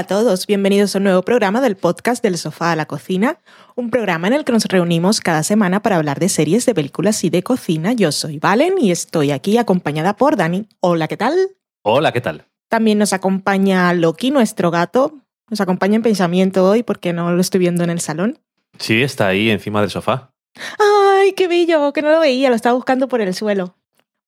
[0.00, 3.38] Hola a todos, bienvenidos a un nuevo programa del podcast del sofá a la cocina,
[3.76, 7.22] un programa en el que nos reunimos cada semana para hablar de series, de películas
[7.22, 7.92] y de cocina.
[7.92, 10.66] Yo soy Valen y estoy aquí acompañada por Dani.
[10.80, 11.34] Hola, ¿qué tal?
[11.82, 12.46] Hola, ¿qué tal?
[12.70, 15.18] También nos acompaña Loki, nuestro gato.
[15.50, 18.38] Nos acompaña en pensamiento hoy porque no lo estoy viendo en el salón.
[18.78, 20.32] Sí, está ahí encima del sofá.
[20.78, 21.92] ¡Ay, qué bello!
[21.92, 23.76] Que no lo veía, lo estaba buscando por el suelo.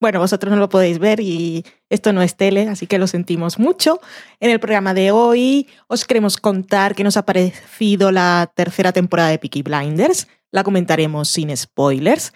[0.02, 3.60] Bueno, vosotros no lo podéis ver y esto no es tele, así que lo sentimos
[3.60, 4.00] mucho.
[4.40, 9.28] En el programa de hoy os queremos contar qué nos ha parecido la tercera temporada
[9.28, 10.26] de Peaky Blinders.
[10.50, 12.32] La comentaremos sin spoilers.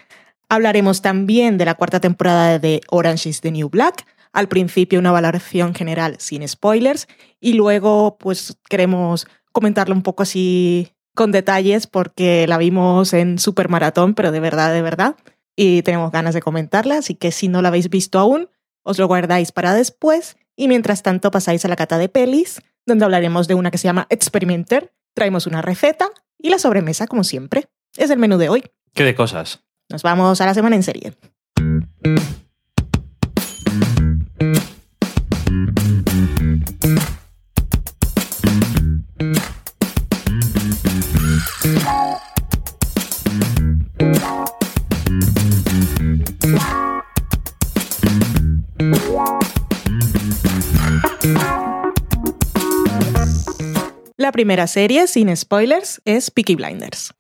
[0.49, 4.07] Hablaremos también de la cuarta temporada de Orange is the New Black.
[4.33, 7.09] Al principio una valoración general sin spoilers
[7.41, 13.69] y luego pues queremos comentarlo un poco así con detalles porque la vimos en super
[13.69, 15.17] maratón, pero de verdad, de verdad
[15.57, 18.49] y tenemos ganas de comentarla, así que si no la habéis visto aún,
[18.83, 23.05] os lo guardáis para después y mientras tanto pasáis a la cata de pelis, donde
[23.05, 27.69] hablaremos de una que se llama Experimenter, traemos una receta y la sobremesa como siempre.
[27.97, 28.65] Es el menú de hoy.
[28.95, 29.65] ¿Qué de cosas?
[29.89, 31.15] Nos vamos a la semana en serie.
[54.37, 57.15] Primera serie, sin spoilers, es Peaky Blinders.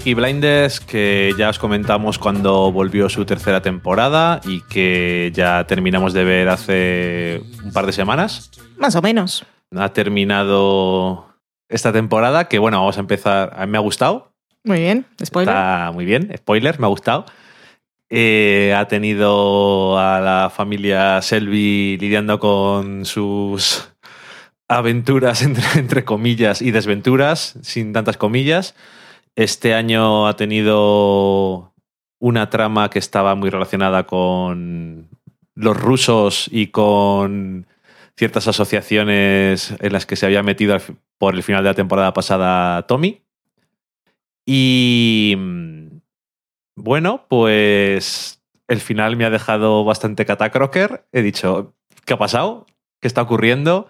[0.00, 6.14] Peaky Blinders, que ya os comentamos cuando volvió su tercera temporada y que ya terminamos
[6.14, 8.50] de ver hace un par de semanas.
[8.78, 9.44] Más o menos.
[9.76, 11.26] Ha terminado
[11.68, 13.52] esta temporada, que bueno, vamos a empezar.
[13.54, 14.32] A mí me ha gustado.
[14.64, 15.54] Muy bien, spoiler.
[15.54, 16.32] Está muy bien.
[16.34, 17.26] Spoiler, me ha gustado.
[18.08, 23.92] Eh, ha tenido a la familia Selby lidiando con sus
[24.66, 28.74] aventuras, entre, entre comillas, y desventuras, sin tantas comillas.
[29.36, 31.72] Este año ha tenido
[32.18, 35.08] una trama que estaba muy relacionada con
[35.54, 37.66] los rusos y con
[38.16, 40.76] ciertas asociaciones en las que se había metido
[41.18, 43.22] por el final de la temporada pasada Tommy.
[44.46, 46.00] Y mm,
[46.76, 51.06] bueno, pues el final me ha dejado bastante catacroker.
[51.12, 51.74] He dicho,
[52.04, 52.66] ¿qué ha pasado?
[53.00, 53.88] ¿Qué está ocurriendo?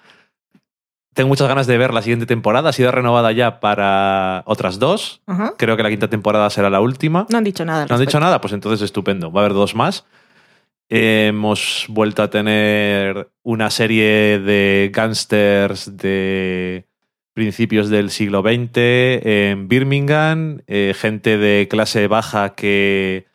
[1.14, 2.70] Tengo muchas ganas de ver la siguiente temporada.
[2.70, 5.22] Ha sido renovada ya para otras dos.
[5.26, 5.54] Ajá.
[5.58, 7.26] Creo que la quinta temporada será la última.
[7.30, 7.86] No han dicho nada.
[7.88, 8.40] ¿No han dicho nada?
[8.40, 9.32] Pues entonces estupendo.
[9.32, 10.04] Va a haber dos más.
[10.88, 16.86] Hemos vuelto a tener una serie de gángsters de
[17.32, 23.26] principios del siglo XX en Birmingham, eh, gente de clase baja que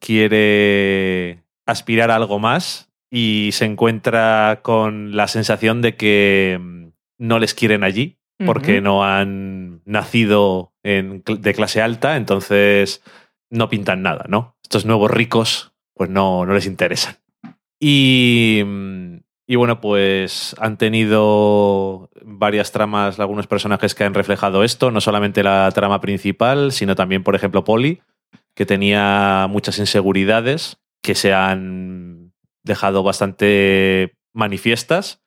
[0.00, 6.83] quiere aspirar a algo más y se encuentra con la sensación de que mm,
[7.18, 13.02] no les quieren allí porque no han nacido en de clase alta, entonces
[13.48, 14.56] no pintan nada, ¿no?
[14.62, 17.16] Estos nuevos ricos, pues no, no les interesan.
[17.80, 19.16] Y, mm,
[19.46, 25.42] y bueno, pues han tenido varias tramas, algunos personajes que han reflejado esto, no solamente
[25.42, 28.00] la trama principal, sino también, por ejemplo, Polly,
[28.54, 32.32] que tenía muchas inseguridades que se han
[32.62, 35.22] dejado bastante manifiestas.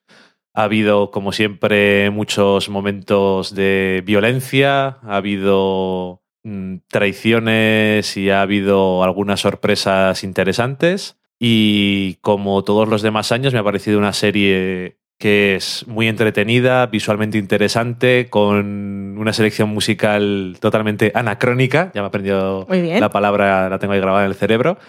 [0.57, 9.03] Ha habido, como siempre, muchos momentos de violencia, ha habido mm, traiciones y ha habido
[9.03, 11.19] algunas sorpresas interesantes.
[11.37, 16.87] Y como todos los demás años, me ha parecido una serie que es muy entretenida,
[16.87, 21.91] visualmente interesante, con una selección musical totalmente anacrónica.
[21.93, 24.79] Ya me he aprendido la palabra, la tengo ahí grabada en el cerebro.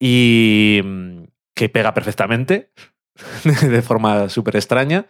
[0.00, 2.70] Y mm, que pega perfectamente,
[3.62, 5.06] de forma súper extraña.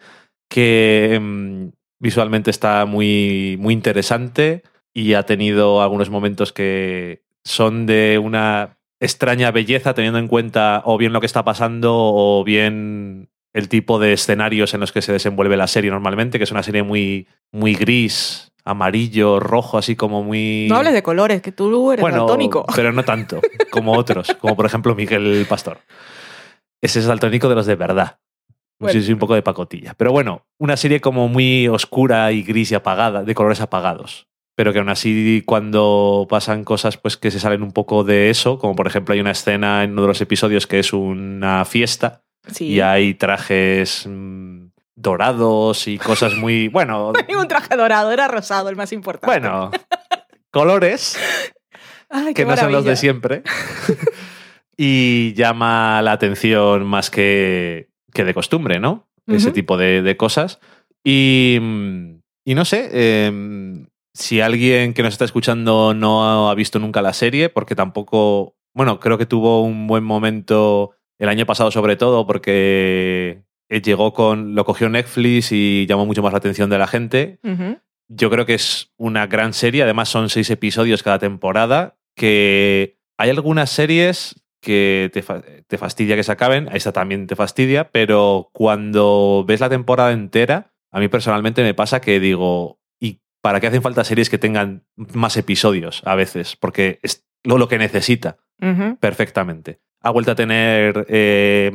[0.48, 1.68] que mm,
[1.98, 4.62] visualmente está muy, muy interesante
[4.94, 10.96] y ha tenido algunos momentos que son de una extraña belleza teniendo en cuenta o
[10.98, 15.12] bien lo que está pasando o bien el tipo de escenarios en los que se
[15.12, 20.22] desenvuelve la serie normalmente, que es una serie muy, muy gris, amarillo, rojo, así como
[20.22, 20.66] muy...
[20.68, 22.66] No hables de colores, que tú eres bueno, daltónico.
[22.74, 25.78] pero no tanto, como otros, como por ejemplo Miguel Pastor.
[26.80, 28.18] Ese es daltónico de los de verdad.
[28.78, 28.92] Bueno.
[28.92, 29.94] Sí, sí, un poco de pacotilla.
[29.96, 34.28] Pero bueno, una serie como muy oscura y gris y apagada, de colores apagados.
[34.54, 38.58] Pero que aún así cuando pasan cosas pues que se salen un poco de eso,
[38.58, 42.22] como por ejemplo hay una escena en uno de los episodios que es una fiesta
[42.48, 42.66] Sí.
[42.66, 48.76] y hay trajes mm, dorados y cosas muy, bueno, un traje dorado, era rosado el
[48.76, 49.26] más importante.
[49.26, 49.70] bueno,
[50.50, 51.18] colores
[52.08, 53.42] Ay, que no son los de siempre.
[54.76, 59.08] y llama la atención más que, que de costumbre, ¿no?
[59.26, 60.60] Ese tipo de, de cosas.
[61.02, 61.58] Y,
[62.44, 67.12] y no sé, eh, si alguien que nos está escuchando no ha visto nunca la
[67.12, 72.26] serie, porque tampoco, bueno, creo que tuvo un buen momento el año pasado sobre todo,
[72.26, 76.86] porque eh, llegó con, lo cogió Netflix y llamó mucho más la atención de la
[76.86, 77.40] gente.
[78.08, 83.30] Yo creo que es una gran serie, además son seis episodios cada temporada, que hay
[83.30, 88.50] algunas series que te, fa- te fastidia que se acaben, esta también te fastidia, pero
[88.52, 93.68] cuando ves la temporada entera, a mí personalmente me pasa que digo, ¿y para qué
[93.68, 96.56] hacen falta series que tengan más episodios a veces?
[96.56, 98.38] Porque es lo, lo que necesita
[99.00, 99.78] perfectamente.
[100.02, 101.70] Ha vuelto a tener eh,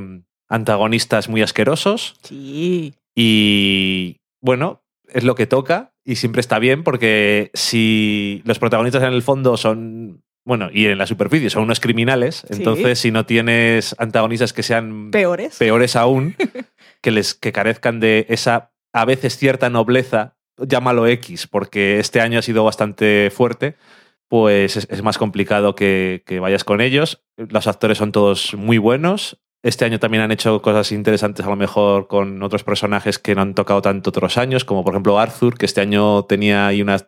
[0.50, 2.94] antagonistas muy asquerosos, Sí.
[3.16, 9.14] y bueno, es lo que toca y siempre está bien porque si los protagonistas en
[9.14, 12.56] el fondo son, bueno, y en la superficie son unos criminales, Sí.
[12.58, 15.58] entonces si no tienes antagonistas que sean Peores.
[15.58, 16.36] peores aún,
[17.02, 22.40] que les que carezcan de esa a veces cierta nobleza, llámalo X, porque este año
[22.40, 23.76] ha sido bastante fuerte,
[24.28, 27.24] pues es, es más complicado que, que vayas con ellos.
[27.38, 29.40] Los actores son todos muy buenos.
[29.64, 33.42] Este año también han hecho cosas interesantes, a lo mejor con otros personajes que no
[33.44, 37.08] han tocado tanto otros años, como por ejemplo Arthur, que este año tenía ahí unas,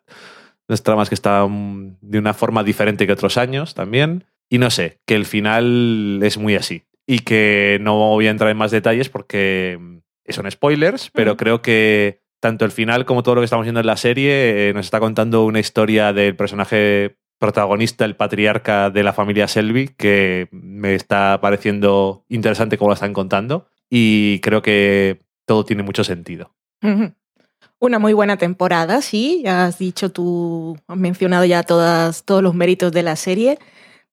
[0.68, 4.26] unas tramas que estaban de una forma diferente que otros años también.
[4.50, 6.84] Y no sé, que el final es muy así.
[7.08, 9.98] Y que no voy a entrar en más detalles porque mm,
[10.32, 11.38] son spoilers, pero Mm.
[11.38, 14.74] creo que tanto el final como todo lo que estamos viendo en la serie eh,
[14.74, 20.48] nos está contando una historia del personaje protagonista, el patriarca de la familia Selby, que
[20.52, 23.68] me está pareciendo interesante cómo lo están contando.
[23.90, 26.54] Y creo que todo tiene mucho sentido.
[26.82, 27.14] Ujú.
[27.84, 29.42] Una muy buena temporada, sí.
[29.44, 33.60] Ya has dicho tú, has mencionado ya todas, todos los méritos de la serie.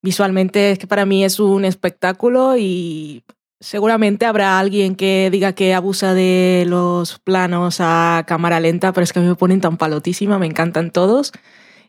[0.03, 3.23] Visualmente es que para mí es un espectáculo y
[3.61, 9.13] seguramente habrá alguien que diga que abusa de los planos a cámara lenta, pero es
[9.13, 11.31] que a mí me ponen tan palotísima, me encantan todos.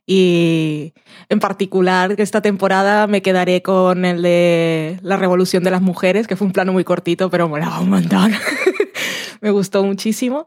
[0.06, 0.94] Y
[1.30, 6.36] en particular esta temporada me quedaré con el de la revolución de las mujeres, que
[6.36, 8.34] fue un plano muy cortito, pero molaba un montón.
[9.42, 10.46] me gustó muchísimo.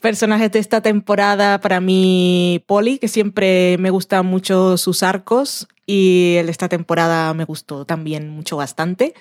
[0.00, 6.36] Personajes de esta temporada, para mí, Polly, que siempre me gustan mucho sus arcos, y
[6.38, 9.12] el de esta temporada me gustó también mucho bastante.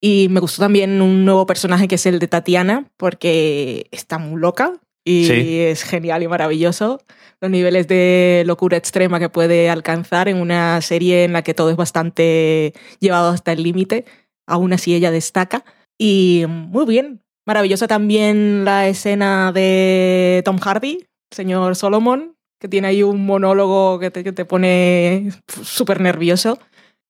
[0.00, 4.40] Y me gustó también un nuevo personaje que es el de Tatiana, porque está muy
[4.40, 4.74] loca
[5.04, 5.58] y Sí.
[5.60, 7.00] es genial y maravilloso.
[7.40, 11.70] Los niveles de locura extrema que puede alcanzar en una serie en la que todo
[11.70, 14.04] es bastante llevado hasta el límite.
[14.46, 15.64] Aún así ella destaca.
[15.98, 17.21] Y muy bien.
[17.46, 24.10] Maravillosa también la escena de Tom Hardy, señor Solomon, que tiene ahí un monólogo que
[24.10, 25.30] te, que te pone
[25.62, 26.58] súper nervioso.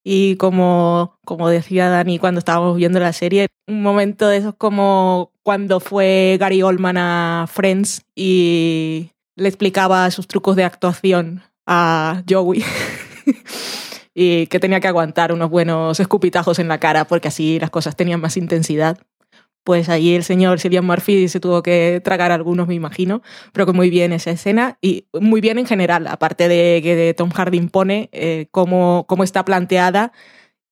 [0.05, 5.31] Y como, como decía Dani cuando estábamos viendo la serie, un momento de esos como
[5.43, 12.65] cuando fue Gary Oldman a Friends y le explicaba sus trucos de actuación a Joey.
[14.15, 17.97] y que tenía que aguantar unos buenos escupitajos en la cara porque así las cosas
[17.97, 18.99] tenían más intensidad.
[19.65, 23.73] Pues ahí el señor Cillian Murphy se tuvo que tragar algunos, me imagino, pero que
[23.73, 28.09] muy bien esa escena y muy bien en general, aparte de que Tom Hardy impone
[28.13, 30.13] eh, cómo, cómo está planteada,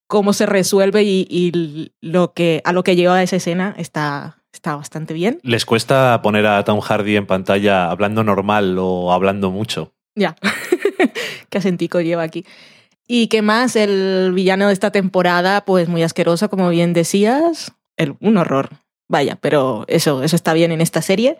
[0.08, 4.76] cómo se resuelve y, y lo que, a lo que lleva esa escena está, está
[4.76, 5.38] bastante bien.
[5.42, 9.92] ¿Les cuesta poner a Tom Hardy en pantalla hablando normal o hablando mucho?
[10.14, 10.36] Ya,
[11.48, 12.44] qué acentico lleva aquí.
[13.06, 13.74] ¿Y qué más?
[13.74, 17.72] El villano de esta temporada, pues muy asqueroso, como bien decías.
[17.96, 18.70] El, un horror.
[19.08, 21.36] Vaya, pero eso, eso está bien en esta serie.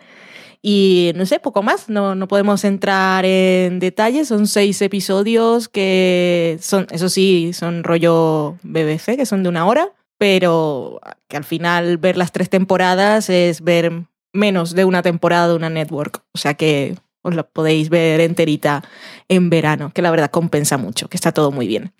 [0.61, 1.89] Y no sé, poco más.
[1.89, 4.27] No, no podemos entrar en detalles.
[4.27, 9.89] Son seis episodios que son, eso sí, son rollo BBC, que son de una hora.
[10.17, 14.03] Pero que al final ver las tres temporadas es ver
[14.33, 16.23] menos de una temporada de una network.
[16.33, 18.83] O sea que os la podéis ver enterita
[19.27, 21.93] en verano, que la verdad compensa mucho, que está todo muy bien.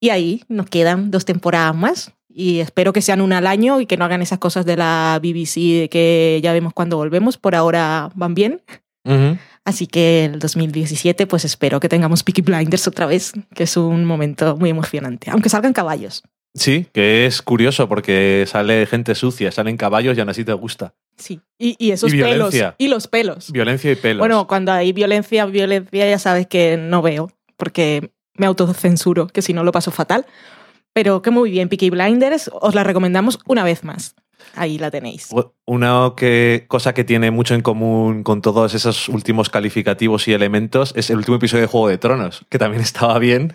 [0.00, 3.86] Y ahí nos quedan dos temporadas más y espero que sean una al año y
[3.86, 7.38] que no hagan esas cosas de la BBC de que ya vemos cuando volvemos.
[7.38, 8.60] Por ahora van bien.
[9.04, 9.38] Ujú.
[9.64, 14.04] Así que el 2017 pues espero que tengamos Peaky Blinders otra vez, que es un
[14.04, 16.24] momento muy emocionante, aunque salgan caballos.
[16.54, 20.94] Sí, que es curioso porque sale gente sucia, salen caballos y aún así te gusta.
[21.16, 21.40] Sí.
[21.58, 22.54] Y, y esos Y pelos.
[22.76, 23.50] Y los pelos.
[23.50, 24.18] Violencia y pelos.
[24.18, 29.54] Bueno, cuando hay violencia, violencia, ya sabes que no veo, porque me autocensuro, que si
[29.54, 30.26] no lo paso fatal.
[30.96, 34.14] Pero que muy bien, Peaky Blinders, os la recomendamos una vez más.
[34.54, 35.28] Ahí la tenéis.
[35.66, 40.94] Una que, cosa que tiene mucho en común con todos esos últimos calificativos y elementos
[40.96, 43.52] es el último episodio de Juego de Tronos, que también estaba bien,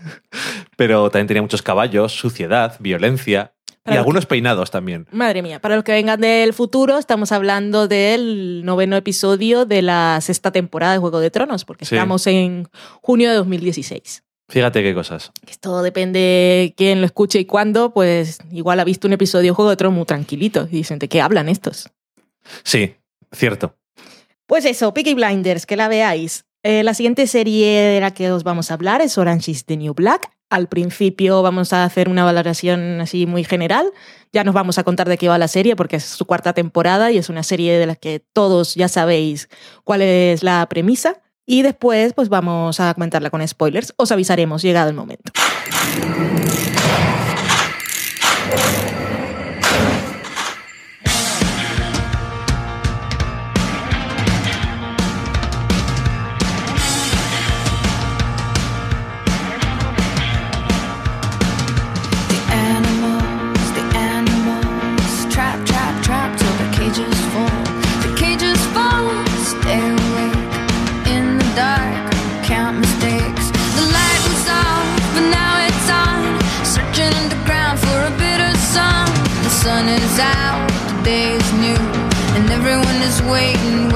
[0.77, 5.07] pero también tenía muchos caballos, suciedad, violencia y Para algunos peinados también.
[5.12, 10.19] Madre mía, para los que vengan del futuro, estamos hablando del noveno episodio de la
[10.21, 11.95] sexta temporada de Juego de Tronos, porque Sí.
[11.95, 12.67] estamos en
[13.01, 14.21] junio de 2016.
[14.51, 15.31] Fíjate qué cosas.
[15.50, 19.70] Esto depende quién lo escuche y cuándo, pues igual ha visto un episodio de Juego
[19.70, 21.89] de Tronos muy tranquilito y dicen, ¿de qué hablan estos?
[22.65, 22.96] Sí,
[23.31, 23.77] cierto.
[24.48, 26.43] Pues eso, Peaky Blinders, que la veáis.
[26.63, 29.77] Eh, la siguiente serie de la que os vamos a hablar es Orange is the
[29.77, 30.29] New Black.
[30.50, 33.89] Al principio vamos a hacer una valoración así muy general.
[34.34, 37.10] Ya nos vamos a contar de qué va la serie porque es su cuarta temporada
[37.10, 39.48] y es una serie de la que todos ya sabéis
[39.86, 41.22] cuál es la premisa.
[41.51, 43.93] Y después pues vamos a comentarla con spoilers.
[43.98, 45.34] Os avisaremos llegado el momento.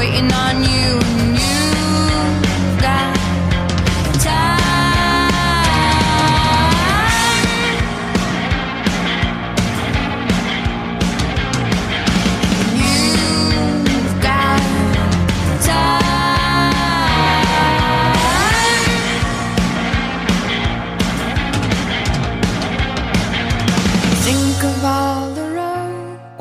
[0.05, 0.84] Waiting, on you.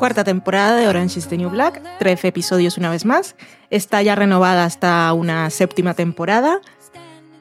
[0.05, 3.35] Cuarta temporada de Orange is the New Black, 13 episodios una vez más.
[3.71, 6.61] Está ya renovada hasta una séptima temporada.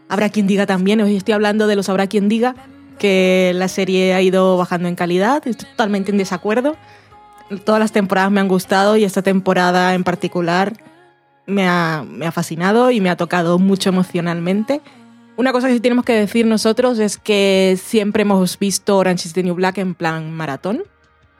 [0.09, 2.55] Habrá quien diga también, hoy estoy hablando de los habrá quien diga,
[2.99, 5.47] que la serie ha ido bajando en calidad.
[5.47, 6.75] Estoy totalmente en desacuerdo.
[7.67, 10.73] Todas las temporadas me han gustado y esta temporada en particular
[11.47, 14.81] me ha, me ha fascinado y me ha tocado mucho emocionalmente.
[15.37, 19.35] Una cosa que sí tenemos que decir nosotros es que siempre hemos visto Orange is
[19.35, 20.85] the New Black en plan maratón.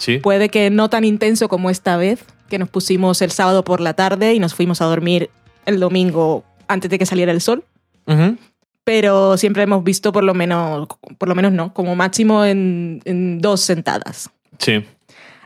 [0.05, 0.19] Sí.
[0.19, 3.95] Puede que no tan intenso como esta vez, que nos pusimos el sábado por la
[3.95, 5.31] tarde y nos fuimos a dormir
[5.65, 7.65] el domingo antes de que saliera el sol.
[8.07, 8.37] Ujú.
[8.85, 13.39] Pero siempre hemos visto por lo menos, por lo menos no, como máximo en, en
[13.39, 14.29] dos sentadas.
[14.59, 14.85] Sí.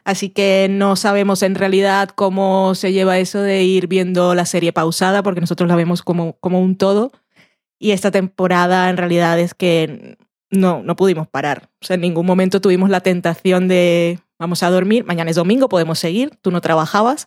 [0.02, 4.72] Así que no sabemos en realidad cómo se lleva eso de ir viendo la serie
[4.72, 7.12] pausada, porque nosotros la vemos como, como un todo.
[7.78, 10.18] Y esta temporada en realidad es que
[10.50, 11.68] no, no pudimos parar.
[11.80, 15.68] O sea, en ningún momento tuvimos la tentación de vamos a dormir, mañana es domingo,
[15.68, 17.26] podemos seguir, tú no trabajabas,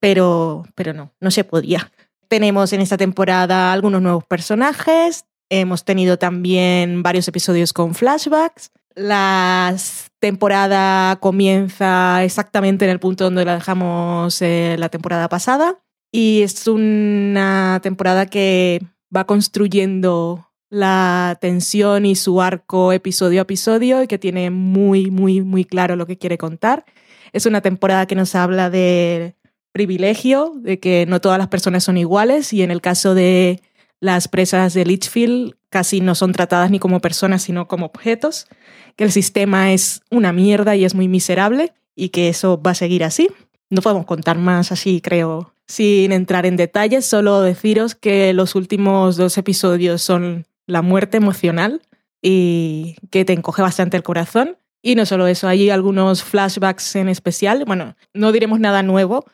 [0.00, 1.92] pero, pero no, no se podía.
[2.28, 8.70] Tenemos en esta temporada algunos nuevos personajes, hemos tenido también varios episodios con flashbacks.
[8.94, 9.74] La
[10.18, 15.78] temporada comienza exactamente en el punto donde la dejamos eh, la temporada pasada
[16.12, 18.80] y es una temporada que
[19.14, 25.42] va construyendo la tensión y su arco episodio a episodio y que tiene muy, muy,
[25.42, 26.84] muy claro lo que quiere contar.
[27.32, 29.34] Es una temporada que nos habla de
[29.72, 33.60] privilegio, de que no todas las personas son iguales y en el caso de
[34.00, 38.48] las presas de Litchfield casi no son tratadas ni como personas, sino como objetos,
[38.96, 42.74] que el sistema es una mierda y es muy miserable y que eso va a
[42.74, 43.28] seguir así.
[43.68, 49.16] No podemos contar más así, creo, sin entrar en detalles, solo deciros que los últimos
[49.16, 51.82] dos episodios son la muerte emocional
[52.22, 54.56] y que te encoge bastante el corazón.
[54.82, 57.64] Y no solo eso, hay algunos flashbacks en especial.
[57.66, 59.24] Bueno, no diremos nada nuevo,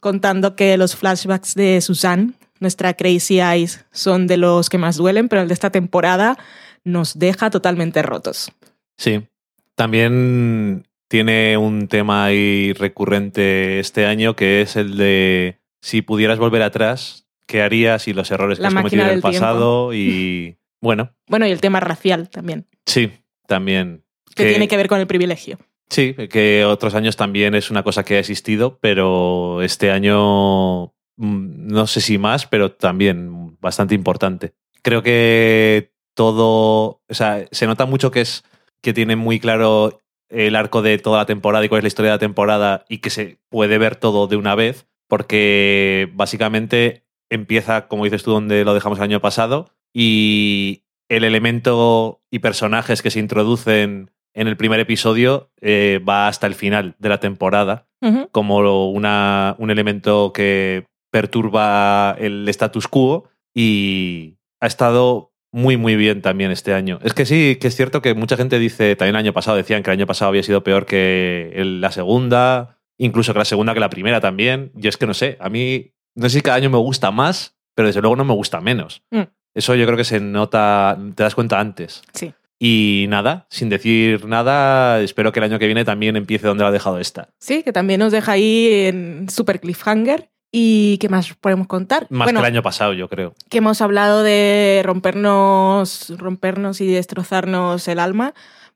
[0.00, 5.28] contando que los flashbacks de Susan, nuestra Crazy Eyes, son de los que más duelen,
[5.28, 6.38] pero el de esta temporada
[6.84, 8.50] nos deja totalmente rotos.
[8.96, 9.26] Sí.
[9.74, 16.62] También tiene un tema ahí recurrente este año que es el de si pudieras volver
[16.62, 19.28] atrás, ¿qué harías y los errores que has cometido en el tiempo.
[19.28, 19.94] pasado?
[19.94, 23.12] Y bueno, Bueno, y el tema racial también, sí,
[23.46, 24.04] también.
[24.34, 25.58] que, tiene que ver con el privilegio.
[25.88, 31.68] Sí, que otros años también es una cosa que ha existido, pero este año mm,
[31.68, 34.52] no sé si más, pero también bastante importante.
[34.82, 38.44] Creo que todo, o sea, se nota mucho que es
[38.82, 42.10] que tiene muy claro el arco de toda la temporada y cuál es la historia
[42.10, 47.86] de la temporada y que se puede ver todo de una vez, porque básicamente empieza,
[47.88, 53.10] como dices tú, donde lo dejamos el año pasado y el elemento y personajes que
[53.10, 57.86] se introducen en el primer episodio eh, va hasta el final de la temporada
[58.30, 63.24] como una, un elemento que perturba el status quo
[63.54, 66.98] y ha estado muy, muy bien también este año.
[67.02, 69.82] Es que sí, que es cierto que mucha gente dice, también el año pasado decían
[69.82, 73.72] que el año pasado había sido peor que el- la segunda, incluso que la segunda
[73.72, 74.70] que la primera también.
[74.76, 77.56] Y es que no sé, a mí no sé si cada año me gusta más,
[77.74, 79.02] pero desde luego no me gusta menos.
[79.10, 79.22] Mm.
[79.56, 82.02] Eso yo creo que se nota, te das cuenta antes.
[82.12, 82.34] Sí.
[82.58, 86.68] Y nada, sin decir nada, espero que el año que viene también empiece donde lo
[86.68, 87.30] ha dejado esta.
[87.38, 90.28] Sí, que también nos deja ahí en super cliffhanger.
[90.52, 92.06] ¿Y qué más podemos contar?
[92.10, 93.34] Más bueno, que el año pasado, yo creo.
[93.48, 98.34] que hemos hablado de rompernos, rompernos y destrozarnos el alma,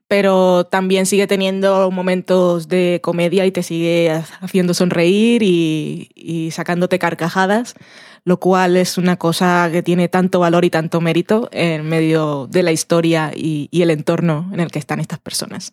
[0.08, 4.10] pero también sigue teniendo momentos de comedia y te sigue
[4.40, 7.74] haciendo sonreír y, y sacándote carcajadas,
[8.24, 12.62] lo cual es una cosa que tiene tanto valor y tanto mérito en medio de
[12.62, 15.72] la historia y, y el entorno en el que están estas personas.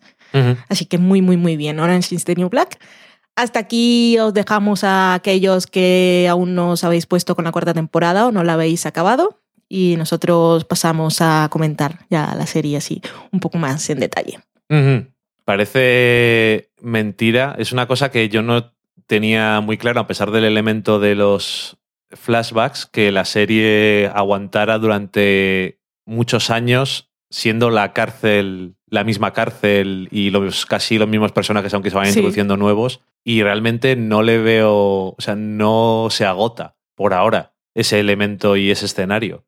[0.68, 1.80] Así que muy, muy, muy bien.
[1.80, 2.78] Orange is the New Black.
[3.36, 7.72] Hasta aquí os dejamos a aquellos que aún no os habéis puesto con la cuarta
[7.72, 9.40] temporada o no la habéis acabado.
[9.68, 14.40] Y nosotros pasamos a comentar ya la serie así un poco más en detalle.
[15.44, 17.54] Parece mentira.
[17.58, 18.72] Es una cosa que yo no
[19.06, 21.78] tenía muy claro, a pesar del elemento de los
[22.10, 30.30] flashbacks, que la serie aguantara durante muchos años siendo la cárcel, la misma cárcel y
[30.30, 32.20] los, casi los mismos personajes, aunque se vayan Sí.
[32.20, 33.00] introduciendo nuevos.
[33.24, 38.70] Y realmente no le veo, o sea, no se agota por ahora ese elemento y
[38.70, 39.44] ese escenario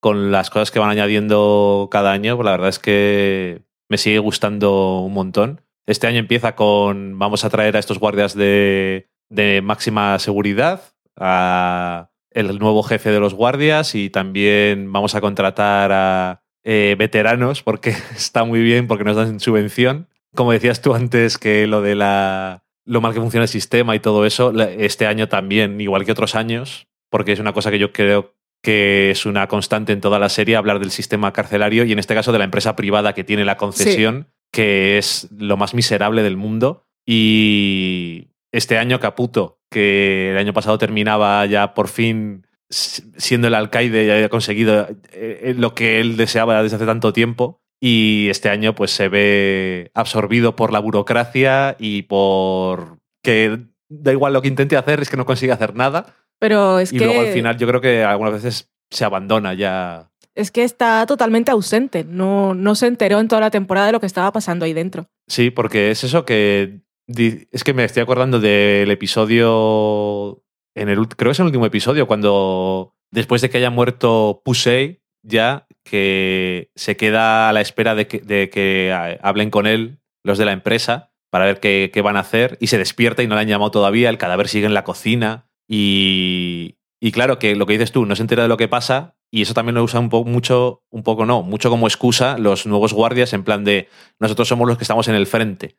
[0.00, 4.18] con las cosas que van añadiendo cada año, pues la verdad es que me sigue
[4.18, 5.60] gustando un montón.
[5.86, 10.80] Este año empieza con vamos a traer a estos guardias de, de máxima seguridad,
[11.16, 17.62] a el nuevo jefe de los guardias y también vamos a contratar a eh, veteranos
[17.62, 20.08] porque está muy bien porque nos dan subvención.
[20.34, 24.00] Como decías tú antes que lo de la lo mal que funciona el sistema y
[24.00, 27.92] todo eso, este año también, igual que otros años, porque es una cosa que yo
[27.92, 31.98] creo que es una constante en toda la serie hablar del sistema carcelario y en
[31.98, 36.22] este caso de la empresa privada que tiene la concesión, que es lo más miserable
[36.22, 36.84] del mundo.
[37.04, 44.04] Y este año Caputo, que el año pasado terminaba ya por fin siendo el alcaide
[44.06, 47.60] y había conseguido eh, lo que él deseaba desde hace tanto tiempo.
[47.80, 54.32] Y este año pues se ve absorbido por la burocracia y por que da igual
[54.32, 56.14] lo que intente hacer, es que no consigue hacer nada.
[56.38, 60.10] Pero es Y que, luego al final yo creo que algunas veces se abandona ya.
[60.34, 62.04] es que está totalmente ausente.
[62.04, 65.06] No, no se enteró en toda la temporada de lo que estaba pasando ahí dentro.
[65.28, 66.80] Sí, porque es eso que.
[67.08, 70.42] Es que me estoy acordando del episodio.
[70.74, 75.00] En el, creo que es el último episodio, cuando después de que haya muerto Pusey,
[75.22, 80.38] ya que se queda a la espera de que, de que hablen con él los
[80.38, 83.34] de la empresa para ver qué, qué van a hacer y se despierta y no
[83.34, 87.66] le han llamado todavía, el cadáver sigue en la cocina y, y claro que lo
[87.66, 90.00] que dices tú, no se entera de lo que pasa y eso también lo usa
[90.00, 93.88] un poco mucho, un poco no, mucho como excusa los nuevos guardias en plan de
[94.18, 95.76] nosotros somos los que estamos en el frente.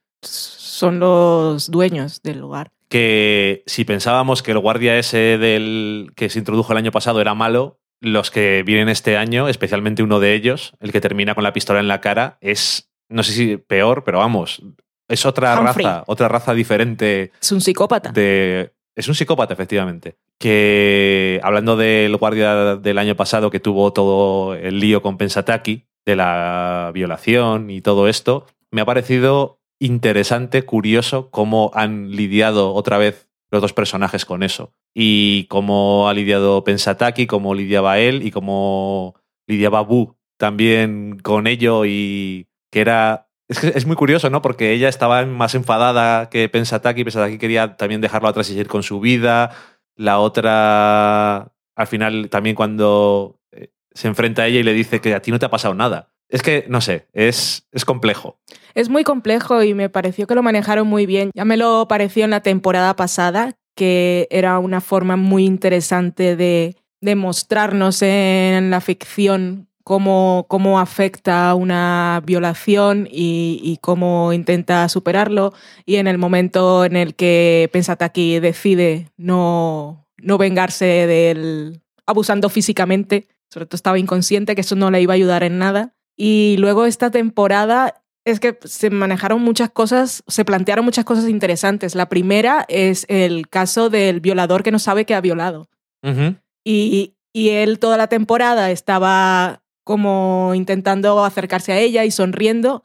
[0.78, 2.70] Son los dueños del lugar.
[2.88, 7.34] Que si pensábamos que el guardia ese del que se introdujo el año pasado era
[7.34, 11.52] malo, los que vienen este año, especialmente uno de ellos, el que termina con la
[11.52, 14.62] pistola en la cara, es, no sé si peor, pero vamos,
[15.08, 15.84] es otra Humphrey.
[15.84, 18.12] raza, otra raza diferente Es un psicópata.
[18.12, 18.76] de...
[18.96, 20.18] Es un psicópata, efectivamente.
[20.38, 26.16] Que hablando del guardia del año pasado que tuvo todo el lío con Pensataki, de
[26.16, 33.30] la violación y todo esto, me ha parecido interesante, curioso cómo han lidiado otra vez
[33.52, 34.74] los dos personajes con eso.
[34.94, 39.16] Y cómo ha lidiado Pensataki, cómo lidiaba él y cómo
[39.48, 44.42] lidiaba Bu también con ello y que era es que es muy curioso, ¿no?
[44.42, 47.04] Porque ella estaba más enfadada que Pensataki.
[47.04, 49.52] Pensataki quería también dejarla atrás y seguir con su vida.
[49.96, 55.16] La otra, al final, también cuando eh, se enfrenta a ella y le dice que
[55.16, 56.10] a ti no te ha pasado nada.
[56.30, 58.38] Es que, no sé, es, es complejo.
[58.78, 61.32] Es muy complejo y me pareció que lo manejaron muy bien.
[61.34, 66.76] Ya me lo pareció en la temporada pasada, que era una forma muy interesante de,
[67.02, 75.56] de mostrarnos en la ficción cómo, cómo afecta una violación y, cómo intenta superarlo.
[75.88, 83.28] Y en el momento en el que Pensataki decide no, no vengarse del abusando físicamente,
[83.50, 85.96] sobre todo estaba inconsciente que eso no le iba a ayudar en nada.
[86.16, 91.96] Y luego esta temporada es que se manejaron muchas cosas, se plantearon muchas cosas interesantes.
[91.96, 95.70] La primera es el caso del violador que no sabe que ha violado.
[96.04, 96.42] Uh -huh.
[96.66, 102.84] Y, y él toda la temporada estaba como intentando acercarse a ella y sonriendo.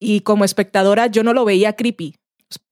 [0.00, 2.14] Y como espectadora yo no lo veía creepy.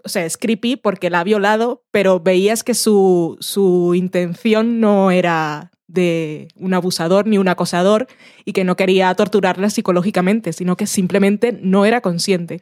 [0.03, 5.11] O sea, es creepy porque la ha violado, pero veías que su, su intención no
[5.11, 8.07] era de un abusador ni un acosador
[8.45, 12.61] y que no quería torturarla psicológicamente, sino que simplemente no era consciente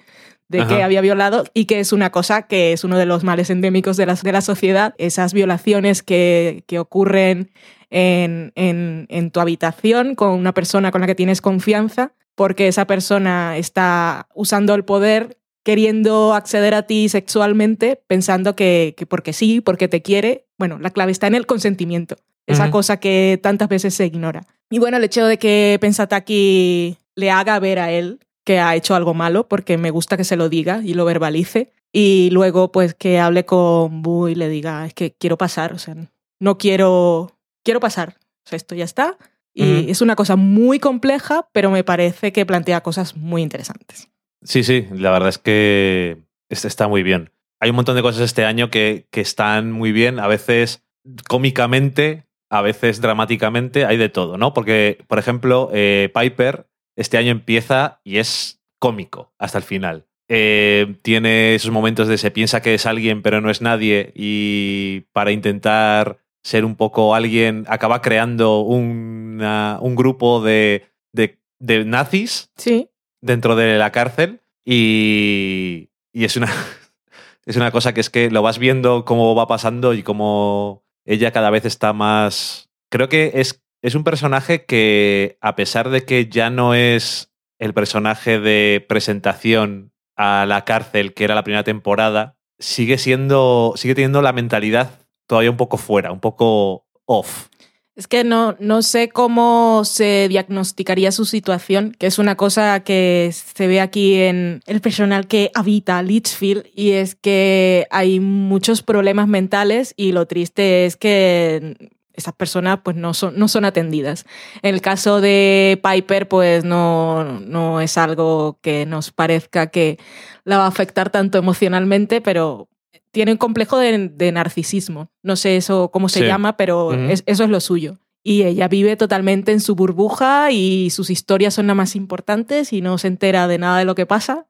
[0.48, 0.68] de Ajá.
[0.68, 3.96] que había violado y que es una cosa que es uno de los males endémicos
[3.96, 7.50] de la, de la sociedad, esas violaciones que, que ocurren
[7.90, 12.86] en, en, en tu habitación con una persona con la que tienes confianza, porque esa
[12.86, 19.60] persona está usando el poder queriendo acceder a ti sexualmente pensando que, que, porque sí,
[19.60, 20.46] porque te quiere.
[20.58, 22.72] Bueno, la clave está en el consentimiento, esa uh -huh.
[22.72, 24.46] cosa que tantas veces se ignora.
[24.70, 28.94] Y bueno, el hecho de que Pensataki le haga ver a él que ha hecho
[28.94, 32.94] algo malo, porque me gusta que se lo diga y lo verbalice, y luego pues
[32.94, 35.94] que hable con Bu y le diga, es que quiero pasar, o sea,
[36.40, 39.16] no quiero, quiero pasar, o sea, esto ya está.
[39.54, 39.90] Y uh -huh.
[39.90, 44.08] es una cosa muy compleja, pero me parece que plantea cosas muy interesantes.
[44.42, 46.18] Sí, sí, la verdad es que
[46.50, 47.30] está muy bien.
[47.60, 50.82] Hay un montón de cosas este año que, que están muy bien, a veces
[51.28, 52.24] cómicamente,
[52.54, 54.54] a veces dramáticamente, hay de todo, ¿no?
[54.54, 60.06] Porque, por ejemplo, eh, Piper este año empieza y es cómico hasta el final.
[60.28, 65.00] Eh, tiene esos momentos de se piensa que es alguien pero no es nadie y
[65.12, 72.52] para intentar ser un poco alguien acaba creando una, un grupo de, de, de nazis
[72.56, 72.88] sí.
[73.20, 76.50] dentro de la cárcel y, y es, una,
[77.46, 81.32] es una cosa que es que lo vas viendo cómo va pasando y cómo ella
[81.32, 82.70] cada vez está más...
[82.90, 87.74] Creo que es es un personaje que, a pesar de que ya no es el
[87.74, 93.74] personaje de presentación a la cárcel que era la primera temporada, sigue siendo.
[93.76, 97.48] sigue teniendo la mentalidad todavía un poco fuera, un poco off.
[97.96, 103.30] Es que no, no sé cómo se diagnosticaría su situación, que es una cosa que
[103.32, 109.28] se ve aquí en el personal que habita Litchfield, y es que hay muchos problemas
[109.28, 114.24] mentales y lo triste es que esas personas pues no son, no son atendidas.
[114.62, 119.98] En el caso de Piper pues no, no es algo que nos parezca que
[120.44, 122.68] la va a afectar tanto emocionalmente, pero
[123.14, 125.08] tiene un complejo de, de narcisismo.
[125.22, 126.26] No sé eso cómo se sí.
[126.26, 127.10] llama, pero uh -huh.
[127.10, 127.98] es, eso es lo suyo.
[128.22, 132.80] Y ella vive totalmente en su burbuja y sus historias son las más importantes y
[132.80, 134.46] no se entera de nada de lo que pasa.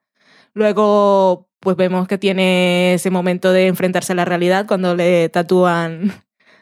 [0.55, 6.13] Luego pues vemos que tiene ese momento de enfrentarse a la realidad cuando le tatúan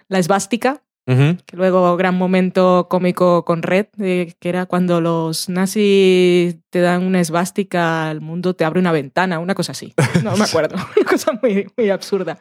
[0.08, 1.38] la esvástica Uh -huh.
[1.44, 7.02] Que luego, gran momento cómico con Red, eh, que era cuando los nazis te dan
[7.02, 9.94] una esvástica, el mundo te abre una ventana, una cosa así.
[10.22, 12.38] No me acuerdo, una cosa muy, muy absurda.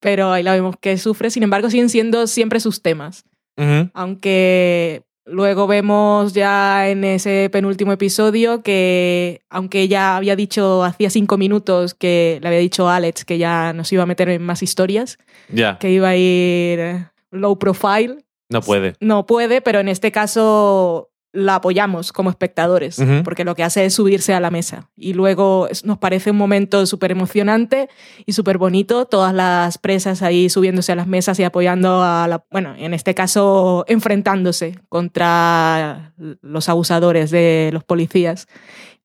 [0.00, 3.24] Pero ahí la vemos que sufre, sin embargo, siguen siendo siempre sus temas.
[3.56, 3.90] Uh -huh.
[3.94, 11.36] Aunque luego vemos ya en ese penúltimo episodio que, aunque ella había dicho hacía cinco
[11.36, 14.62] minutos que le había dicho a Alex que ya nos iba a meter en más
[14.62, 15.18] historias,
[15.52, 15.78] yeah.
[15.78, 18.24] que iba a ir low profile.
[18.48, 18.94] No puede.
[19.00, 23.22] No puede, pero en este caso la apoyamos como espectadores, uh -huh.
[23.22, 24.88] porque lo que hace es subirse a la mesa.
[24.96, 27.90] Y luego nos parece un momento súper emocionante
[28.24, 32.44] y súper bonito, todas las presas ahí subiéndose a las mesas y apoyando a la,
[32.50, 38.48] bueno, en este caso enfrentándose contra los abusadores de los policías.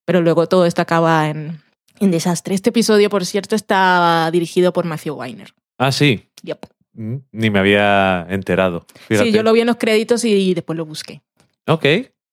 [0.06, 1.60] Pero luego todo esto acaba en,
[2.00, 2.54] en desastre.
[2.54, 5.52] Este episodio, por cierto, está dirigido por Matthew Weiner.
[5.76, 6.28] Ah, sí.
[6.44, 6.64] Yep.
[6.94, 8.84] Ni me había enterado.
[9.08, 9.30] Fíjate.
[9.30, 11.22] Sí, yo lo vi en los créditos y después lo busqué.
[11.66, 11.84] Ok,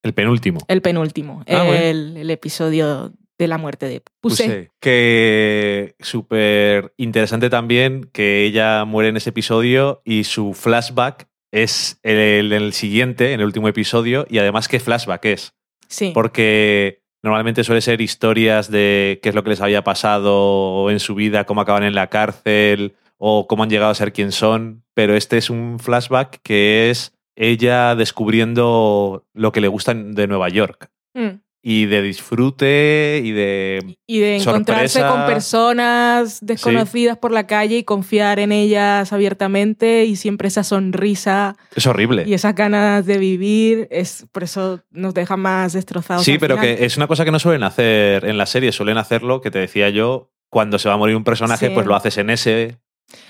[0.04, 0.60] el penúltimo.
[0.68, 2.20] El penúltimo, ah, el, bueno.
[2.20, 4.72] el, episodio de la muerte de Puse.
[4.80, 12.18] Que súper interesante también que ella muere en ese episodio y su flashback es el,
[12.18, 15.54] el, el, siguiente, en el último episodio, y además qué flashback es.
[15.88, 16.12] Sí.
[16.14, 21.16] Porque normalmente suele ser historias de qué es lo que les había pasado en su
[21.16, 25.16] vida, cómo acaban en la cárcel o cómo han llegado a ser quien son, pero
[25.16, 30.90] este es un flashback que es ella descubriendo lo que le gusta de Nueva York.
[31.16, 31.42] Mm.
[31.62, 33.98] y de disfrute y de...
[34.08, 35.10] Y de encontrarse Sorpresa.
[35.10, 41.58] con personas desconocidas por la calle y confiar en ellas abiertamente y siempre esa sonrisa
[41.76, 42.24] Es horrible.
[42.26, 46.24] y esas ganas de vivir, es por eso nos deja más destrozados.
[46.24, 46.78] Sí, pero final.
[46.78, 48.72] que es una cosa que no suelen hacer en la serie.
[48.72, 51.74] Suelen hacerlo, que te decía yo, cuando se va a morir un personaje, Sí.
[51.74, 52.78] pues lo haces en ese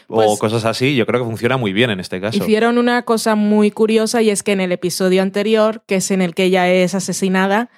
[0.07, 0.95] o Pues- cosas así.
[0.95, 2.37] Yo creo que funciona muy bien en este caso.
[2.37, 6.21] Hicieron una cosa muy curiosa y es que en el episodio anterior, que es en
[6.21, 7.69] el que ella es asesinada,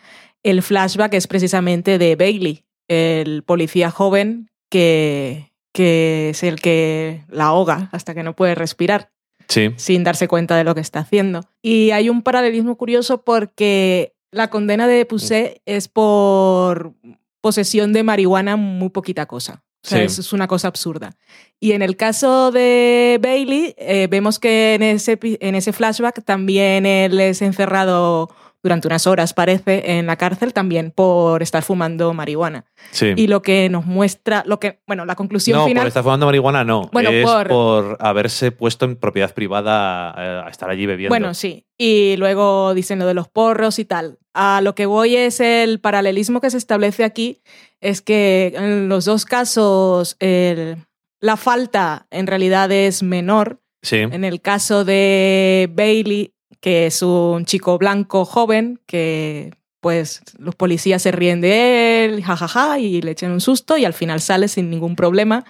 [0.44, 7.46] el flashback es precisamente de Bailey, el policía joven que, que es el que la
[7.46, 9.12] ahoga hasta que no puede respirar
[9.48, 11.42] Sí, sin darse cuenta de lo que está haciendo.
[11.62, 16.94] Y hay un paralelismo curioso porque la condena de Pusé es por
[17.42, 19.62] posesión de marihuana muy poquita cosa.
[19.84, 20.04] O sea, Sí.
[20.06, 21.16] eso es una cosa absurda.
[21.60, 26.86] Y en el caso de Bailey, eh, vemos que en ese, en ese flashback también
[26.86, 28.30] él es encerrado
[28.64, 32.66] durante unas horas, parece, en la cárcel también por estar fumando marihuana.
[32.92, 33.14] sí.
[33.16, 35.82] Y lo que nos muestra, lo que, bueno, la conclusión no, final...
[35.82, 36.88] por estar fumando marihuana no.
[36.94, 37.98] Bueno, es por- por...
[38.00, 41.12] haberse puesto en propiedad privada eh, a estar allí bebiendo.
[41.12, 41.66] Bueno, sí.
[41.76, 44.20] Y luego dicen lo de los porros y tal.
[44.34, 47.42] A lo que voy es el paralelismo que se establece aquí,
[47.82, 50.78] es que en los dos casos el-
[51.20, 53.60] la falta en realidad es menor.
[53.84, 60.54] Sí, En el caso de Bailey, que es un chico blanco joven, que pues los
[60.56, 64.48] policías se ríen de él, jajaja, y le echan un susto y al final sale
[64.48, 65.44] sin ningún problema.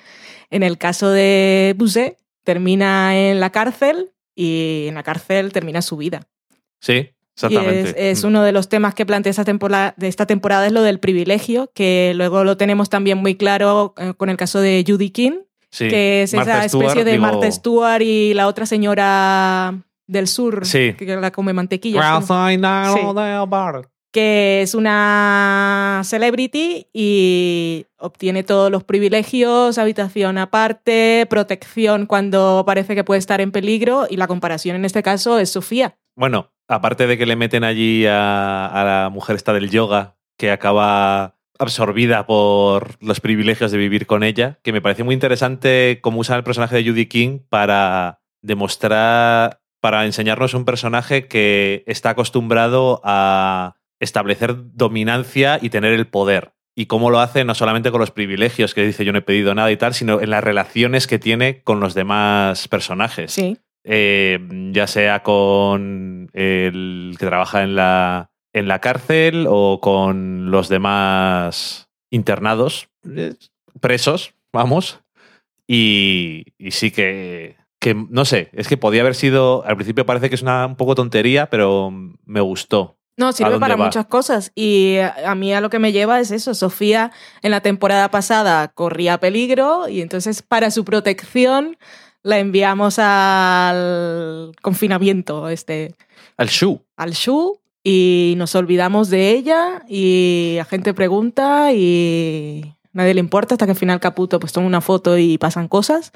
[0.49, 5.97] En el caso de Buzet, termina en la cárcel y en la cárcel termina su
[5.97, 6.27] vida.
[6.79, 7.09] sí,
[7.49, 8.27] Y es, es Mm.
[8.27, 11.71] uno de los temas que plantea esta temporada, de esta temporada, es lo del privilegio,
[11.73, 15.39] que luego lo tenemos también muy claro eh, con el caso de Judy King,
[15.71, 15.87] Sí.
[15.87, 19.73] que es Martha esa Stewart, especie de digo- Martha Stewart y la otra señora
[20.07, 20.93] del sur Sí.
[20.97, 22.19] que la come mantequilla.
[22.19, 22.99] Sí.
[24.13, 33.05] que es una celebrity y obtiene todos los privilegios, habitación aparte, protección cuando parece que
[33.05, 35.95] puede estar en peligro y la comparación en este caso es Sofía.
[36.17, 41.35] Bueno, aparte de que le meten allí a, la mujer esta del yoga, que acaba
[41.59, 46.37] absorbida por los privilegios de vivir con ella, que me parece muy interesante cómo usan
[46.37, 53.75] el personaje de Judy King para demostrar, para enseñarnos un personaje que está acostumbrado a
[53.99, 56.53] establecer dominancia y tener el poder.
[56.73, 59.53] Y cómo lo hace no solamente con los privilegios, que dice yo no he pedido
[59.53, 63.57] nada y tal, sino en las relaciones que tiene con los demás personajes Sí.
[63.83, 64.39] Eh,
[64.71, 71.89] ya sea con el que trabaja en la, en la cárcel o con los demás
[72.09, 73.33] internados, eh,
[73.79, 74.99] presos, vamos.
[75.67, 80.29] Y, y sí que, que, no sé, es que podía haber sido, al principio parece
[80.29, 81.91] que es una un poco tontería, pero
[82.25, 82.97] me gustó.
[83.17, 83.85] No, sirve para va?
[83.85, 84.51] muchas cosas.
[84.55, 86.55] Y a a mí a lo que me lleva es eso.
[86.55, 91.77] Sofía en la temporada pasada corría peligro y entonces para su protección
[92.23, 95.95] la enviamos al confinamiento, este,
[96.37, 96.81] Al Shu.
[96.97, 103.55] al Shu y nos olvidamos de ella y la gente pregunta y nadie le importa
[103.55, 106.11] hasta que al final Caputo pues toma una foto y pasan cosas.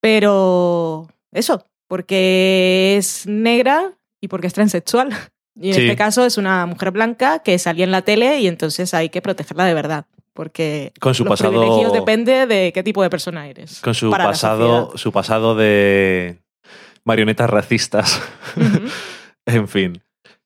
[0.00, 5.10] Pero eso, porque es negra y porque es transexual.
[5.54, 5.80] Y en Sí.
[5.82, 9.20] este caso es una mujer blanca que salía en la tele y entonces hay que
[9.22, 10.06] protegerla de verdad.
[10.34, 13.80] Porque Con su los pasado- privilegios depende de qué tipo de persona eres.
[13.80, 16.38] Con su pasado, su pasado de
[17.04, 18.22] marionetas racistas.
[19.44, 20.00] En fin.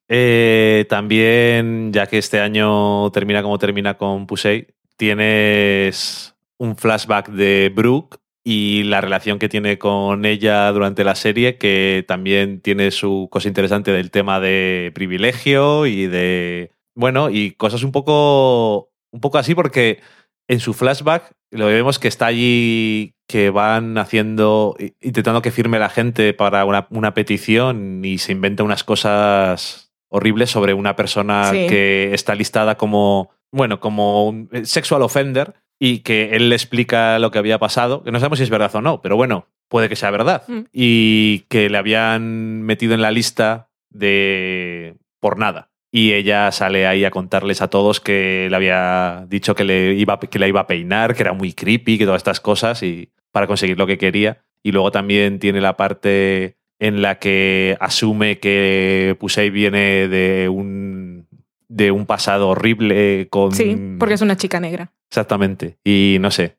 [0.09, 7.71] Eh, también, ya que este año termina como termina con Pusey, tienes un flashback de
[7.73, 13.27] Brooke y la relación que tiene con ella durante la serie, que también tiene su
[13.29, 16.71] cosa interesante del tema de privilegio y de.
[16.95, 18.89] Bueno, y cosas un poco.
[19.17, 19.99] Un poco así, porque
[20.47, 25.89] en su flashback lo vemos que está allí, que van haciendo, intentando que firme la
[25.89, 31.67] gente para una, una petición y se inventa unas cosas horribles sobre una persona Sí.
[31.67, 37.31] que está listada como, bueno, como un sexual offender y que él le explica lo
[37.31, 39.95] que había pasado, que no sabemos si es verdad o no, pero bueno, puede que
[39.95, 40.43] sea verdad.
[40.47, 40.59] Mm.
[40.71, 45.69] Y que le habían metido en la lista de por nada.
[45.91, 50.19] Y ella sale ahí a contarles a todos que le había dicho que, le iba,
[50.19, 53.47] que la iba a peinar, que era muy creepy, que todas estas cosas, y para
[53.47, 54.43] conseguir lo que quería.
[54.63, 61.27] Y luego también tiene la parte en la que asume que Pusey viene de un,
[61.67, 63.53] de un pasado horrible con...
[63.53, 64.91] Sí, porque es una chica negra.
[65.09, 65.77] Exactamente.
[65.83, 66.57] Y no sé.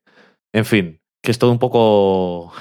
[0.53, 2.53] En fin, que es todo un poco...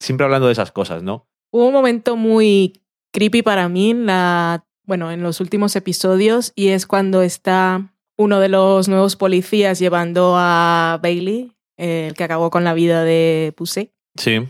[0.00, 1.28] Siempre hablando de esas cosas, ¿no?
[1.52, 6.70] Hubo un momento muy creepy para mí en la bueno, en los últimos episodios y
[6.70, 12.64] es cuando está uno de los nuevos policías llevando a Bailey, el que acabó con
[12.64, 14.48] la vida de Pusey, Sí.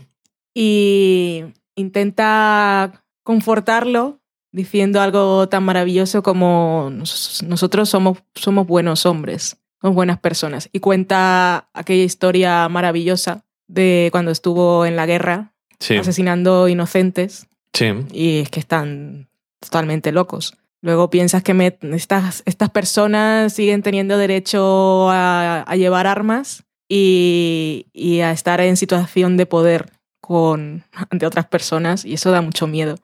[0.55, 1.43] y
[1.75, 4.19] intenta confortarlo
[4.51, 10.69] diciendo algo tan maravilloso como "Nos- nosotros somos, somos buenos hombres, somos buenas personas.
[10.73, 15.97] Y cuenta aquella historia maravillosa de cuando estuvo en la guerra Sí.
[15.97, 17.91] asesinando inocentes Sí.
[18.11, 19.27] y es que están
[19.61, 20.57] totalmente locos.
[20.81, 27.85] Luego piensas que me- estas, estas personas siguen teniendo derecho a, a llevar armas y,
[27.93, 32.67] y a estar en situación de poder con, ante otras personas y eso da mucho
[32.67, 32.97] miedo.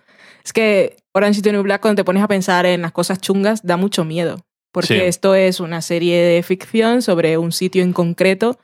[0.43, 3.20] Es que Orange is the New Black cuando te pones a pensar en las cosas
[3.22, 4.43] chungas da mucho miedo.
[4.74, 5.02] Porque Sí.
[5.02, 8.60] esto es una serie de ficción sobre un sitio en concreto,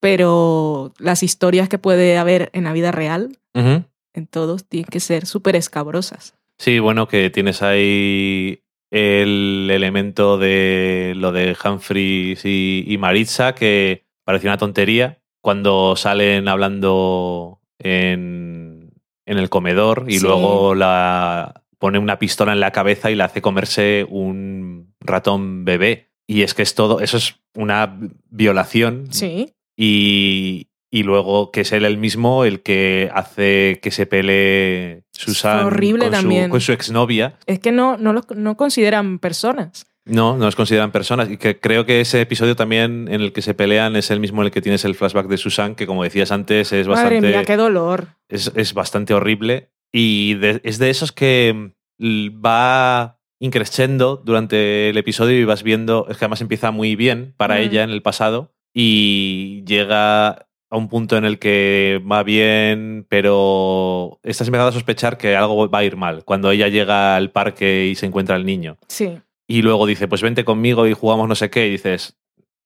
[0.00, 5.26] pero las historias que puede haber en la vida real en todos tienen que ser
[5.26, 6.34] súper escabrosas.
[6.62, 14.04] Sí, bueno, que tienes ahí el elemento de lo de Humphries y, y Maritza, que
[14.24, 18.92] parecía una tontería cuando salen hablando en,
[19.26, 20.24] en el comedor y Sí.
[20.24, 26.10] luego la pone una pistola en la cabeza y la hace comerse un ratón bebé.
[26.28, 27.98] Y es que es todo, eso es una
[28.30, 34.06] violación Sí, y, y luego que es él el mismo el que hace que se
[34.06, 36.44] pelee Susan horrible con, también.
[36.46, 37.38] Su, con su exnovia.
[37.46, 39.86] es que no, no los no consideran personas.
[40.04, 41.30] No, no los consideran personas.
[41.30, 44.42] Y que creo que ese episodio también en el que se pelean es el mismo
[44.42, 47.28] en el que tienes el flashback de Susan, que como decías antes es Madre bastante,
[47.28, 48.08] mía, qué dolor.
[48.28, 49.70] es, es bastante horrible.
[49.92, 51.70] Y de- es de esos que
[52.00, 57.34] mm, va increciendo durante el episodio y vas viendo, es que además empieza muy bien
[57.36, 57.58] para Mm.
[57.58, 64.18] ella en el pasado y llega a un punto en el que va bien, pero
[64.22, 67.86] estás empezando a sospechar que algo va a ir mal cuando ella llega al parque
[67.86, 68.78] y se encuentra al niño.
[68.88, 71.66] Sí, Y luego dice, pues vente conmigo y jugamos no sé qué.
[71.66, 72.16] Y dices,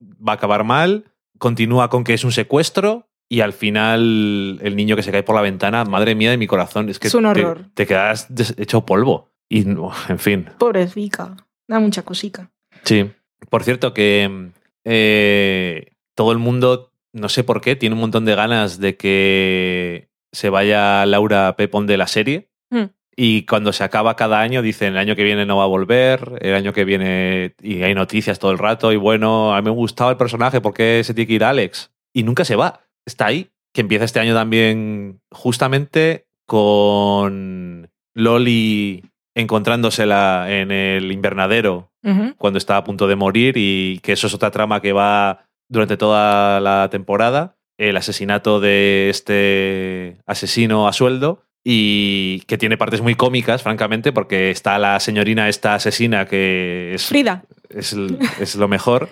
[0.01, 1.05] va a acabar mal,
[1.39, 5.35] continúa con que es un secuestro y al final el niño que se cae por
[5.35, 7.65] la ventana, madre mía de mi corazón, es que Es un te- horror.
[7.75, 9.31] Te, quedas hecho polvo.
[9.49, 11.37] Y, no, en fin, pobrecita.
[11.67, 12.51] Da mucha cosica.
[12.85, 13.11] sí.
[13.51, 14.51] Por cierto que
[14.85, 20.11] eh, todo el mundo, no sé por qué, tiene un montón de ganas de que
[20.33, 22.51] se vaya Laura Pepón de la serie.
[22.71, 22.87] Hmm.
[23.17, 26.39] Y cuando se acaba cada año, dicen el año que viene no va a volver,
[26.43, 27.55] el año que viene.
[27.63, 28.93] Y hay noticias todo el rato.
[28.93, 31.91] Y bueno, a mí me gustaba el personaje, ¿por qué se tiene que ir Alex?
[32.13, 32.81] Y nunca se va.
[33.07, 33.51] Está ahí.
[33.73, 41.91] Que empieza este año también, justamente con Loli encontrándosela en el invernadero
[42.39, 43.55] cuando está a punto de morir.
[43.57, 47.57] Y que eso es otra trama que va durante toda la temporada.
[47.79, 54.51] El asesinato de este asesino a sueldo y que tiene partes muy cómicas, francamente, porque
[54.51, 57.45] está la señorina esta asesina que es, Frida.
[57.69, 57.93] es,
[58.41, 59.09] es lo mejor.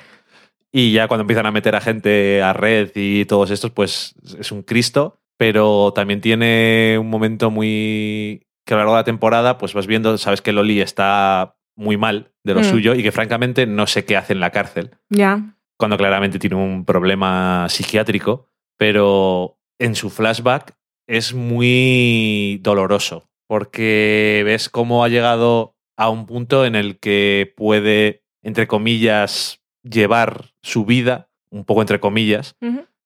[0.72, 4.50] Y ya cuando empiezan a meter a gente a red y todos estos, pues es
[4.52, 5.18] un Cristo.
[5.36, 8.46] Pero también tiene un momento muy.
[8.64, 11.96] que a lo largo de la temporada, pues vas viendo, sabes que Loli está muy
[11.96, 12.64] mal de lo Mm.
[12.64, 15.56] suyo y que francamente no sé qué hace en la cárcel Ya.
[15.76, 24.68] Cuando claramente tiene un problema psiquiátrico, pero en su flashback es muy doloroso, porque ves
[24.68, 31.28] cómo ha llegado a un punto en el que puede, entre comillas, llevar su vida,
[31.50, 32.56] un poco entre comillas,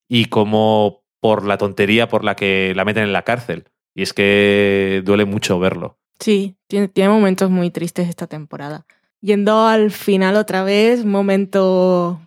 [0.09, 3.64] y cómo por la tontería por la que la meten en la cárcel.
[3.94, 5.98] Y es que duele mucho verlo.
[6.20, 8.87] Sí, tiene, tiene momentos muy tristes esta temporada.
[9.20, 12.21] Yendo al final otra vez, momento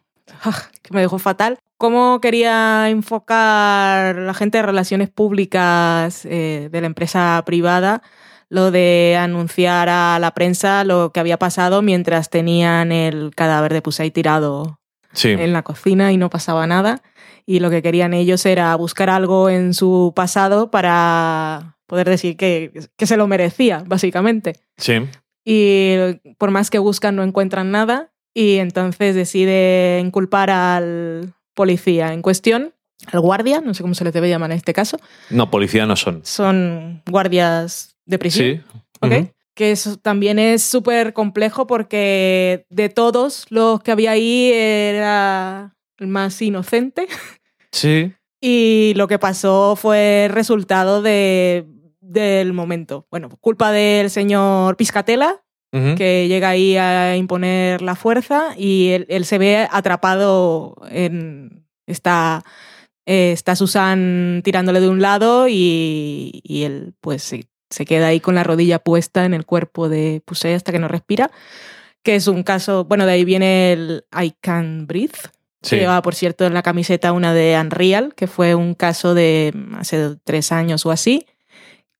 [0.81, 1.57] que me dejó fatal.
[1.77, 8.01] ¿Cómo quería enfocar la gente de relaciones públicas eh, de la empresa privada
[8.49, 13.81] lo de anunciar a la prensa lo que había pasado mientras tenían el cadáver de
[13.81, 14.77] Pusey tirado
[15.13, 15.29] Sí.
[15.29, 17.01] en la cocina y no pasaba nada.
[17.45, 22.71] Y lo que querían ellos era buscar algo en su pasado para poder decir que,
[22.95, 24.57] que se lo merecía, básicamente.
[24.77, 25.05] Sí.
[25.43, 25.95] Y
[26.37, 32.73] por más que buscan no encuentran nada y entonces deciden culpar al policía en cuestión,
[33.11, 34.97] al guardia, no sé cómo se les debe llamar en este caso,
[35.29, 36.21] No, policía no son.
[36.23, 38.47] son guardias de prisión.
[38.57, 38.61] Sí.
[39.01, 39.13] ¿ok?
[39.53, 46.07] Que eso también es súper complejo porque de todos los que había ahí era el
[46.07, 47.07] más inocente
[47.71, 48.13] Sí.
[48.41, 51.67] y lo que pasó fue resultado de,
[51.99, 53.07] del momento.
[53.11, 59.23] Bueno, culpa del señor Piscatela, Que llega ahí a imponer la fuerza y él, él
[59.25, 61.65] se ve atrapado en...
[61.87, 62.43] Está,
[63.05, 67.23] eh, está Susan tirándole de un lado y, y él pues
[67.69, 70.87] se queda ahí con la rodilla puesta en el cuerpo de Pusey hasta que no
[70.89, 71.31] respira,
[72.03, 75.17] que es un caso, bueno, de ahí viene el I Can Breathe,
[75.63, 75.75] Sí.
[75.75, 79.53] que llevaba, por cierto, en la camiseta una de Unreal, que fue un caso de
[79.77, 81.27] hace tres años o así.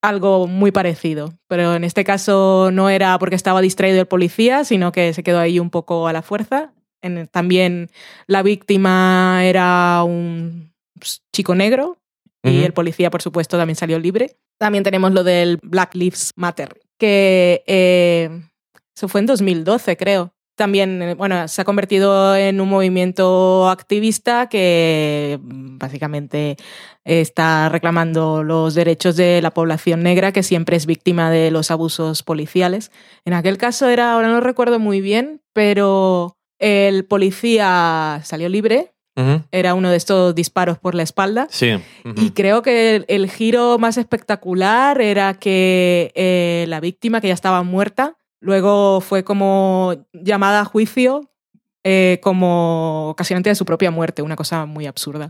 [0.03, 4.91] Algo muy parecido, pero en este caso no era porque estaba distraído el policía, sino
[4.91, 6.73] que se quedó ahí un poco a la fuerza.
[7.03, 7.89] En- también
[8.25, 10.73] la víctima era un
[11.31, 11.97] chico negro
[12.43, 14.37] y el policía, por supuesto, también salió libre.
[14.59, 18.29] También tenemos lo del Black Lives Matter, que eh,
[18.95, 20.33] eso fue en 2012, creo.
[20.61, 26.55] También, eh, bueno, se ha convertido en un movimiento activista que mm, básicamente
[27.03, 32.21] está reclamando los derechos de la población negra que siempre es víctima de los abusos
[32.21, 32.91] policiales.
[33.25, 38.93] En aquel caso era, ahora no recuerdo muy bien, pero el policía salió libre,
[39.51, 41.47] era uno de estos disparos por la espalda.
[41.49, 41.71] Sí.
[42.17, 47.33] Y creo que el, el giro más espectacular era que eh, la víctima, que ya
[47.33, 51.29] estaba muerta, luego fue como llamada a juicio
[51.83, 55.29] eh, como ocasionante de su propia muerte, una cosa muy absurda.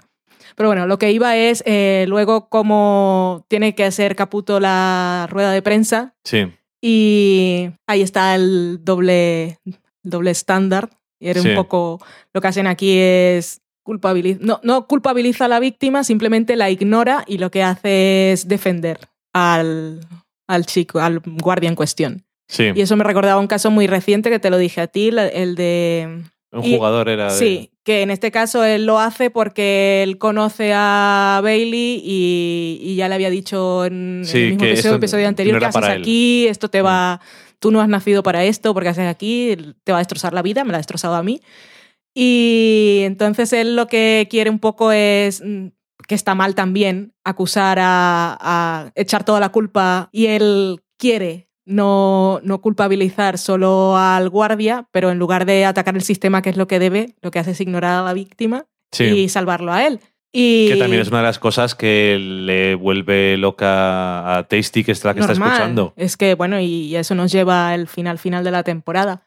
[0.56, 5.52] Pero bueno, lo que iba es eh, luego cómo tiene que hacer Caputo la rueda
[5.52, 6.52] de prensa Sí.
[6.82, 9.60] y ahí está el doble,
[10.04, 10.90] doble estándar.
[11.22, 11.50] Y era Sí.
[11.50, 12.02] un poco
[12.34, 14.44] lo que hacen aquí es culpabilizar.
[14.44, 19.00] No, no culpabiliza a la víctima, simplemente la ignora y lo que hace es defender
[19.34, 20.02] al,
[20.48, 22.26] al chico, al guardia en cuestión.
[22.52, 22.72] Sí.
[22.76, 25.56] Y eso me recordaba un caso muy reciente que te lo dije a ti, el
[25.56, 26.22] de.
[26.52, 30.18] Un y- jugador era de- Sí, que en este caso él lo hace porque él
[30.18, 35.28] conoce a Bailey y, y ya le había dicho en, Sí, el mismo que episodio,
[35.30, 36.02] anterior no que haces para él".
[36.02, 37.22] aquí, esto te va,
[37.60, 40.66] tú no has nacido para esto, porque haces aquí, te va a destrozar la vida,
[40.66, 41.40] me la ha destrozado a mí.
[42.14, 45.68] Y entonces él lo que quiere un poco es mm,
[46.08, 52.40] que está mal también acusar a, a echar toda la culpa y él quiere no,
[52.44, 56.68] no culpabilizar solo al guardia, pero en lugar de atacar el sistema, que es lo
[56.68, 59.06] que debe, lo que hace es ignorar a la víctima Sí.
[59.06, 60.00] y salvarlo a él.
[60.34, 64.94] Y Que también es una de las cosas que le vuelve loca a Tasty, que
[64.94, 65.94] es la que está escuchando.
[65.98, 69.24] Es que, bueno, y eso nos lleva al final final de la temporada.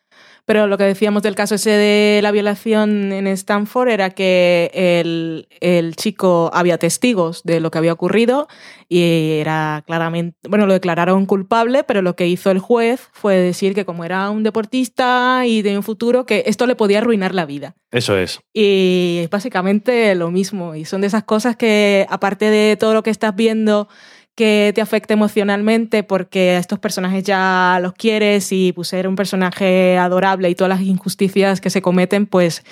[0.46, 5.48] Pero lo que decíamos del caso ese de la violación en Stanford era que el,
[5.60, 8.46] el chico había testigos de lo que había ocurrido
[8.86, 13.74] y era claramente, bueno, lo declararon culpable, pero lo que hizo el juez fue decir
[13.74, 17.46] que como era un deportista y de un futuro, que esto le podía arruinar la
[17.46, 17.74] vida.
[17.90, 18.40] Eso es.
[18.52, 20.74] Y es básicamente lo mismo.
[20.74, 23.88] Y son de esas cosas que, aparte de todo lo que estás viendo
[24.36, 29.16] que te afecta emocionalmente porque a estos personajes ya los quieres y pues ser un
[29.16, 32.64] personaje adorable y todas las injusticias que se cometen, pues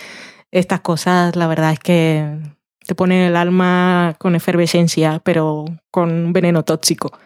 [0.51, 2.39] estas cosas la verdad es que
[2.87, 7.17] te ponen el alma con efervescencia, pero con un veneno tóxico.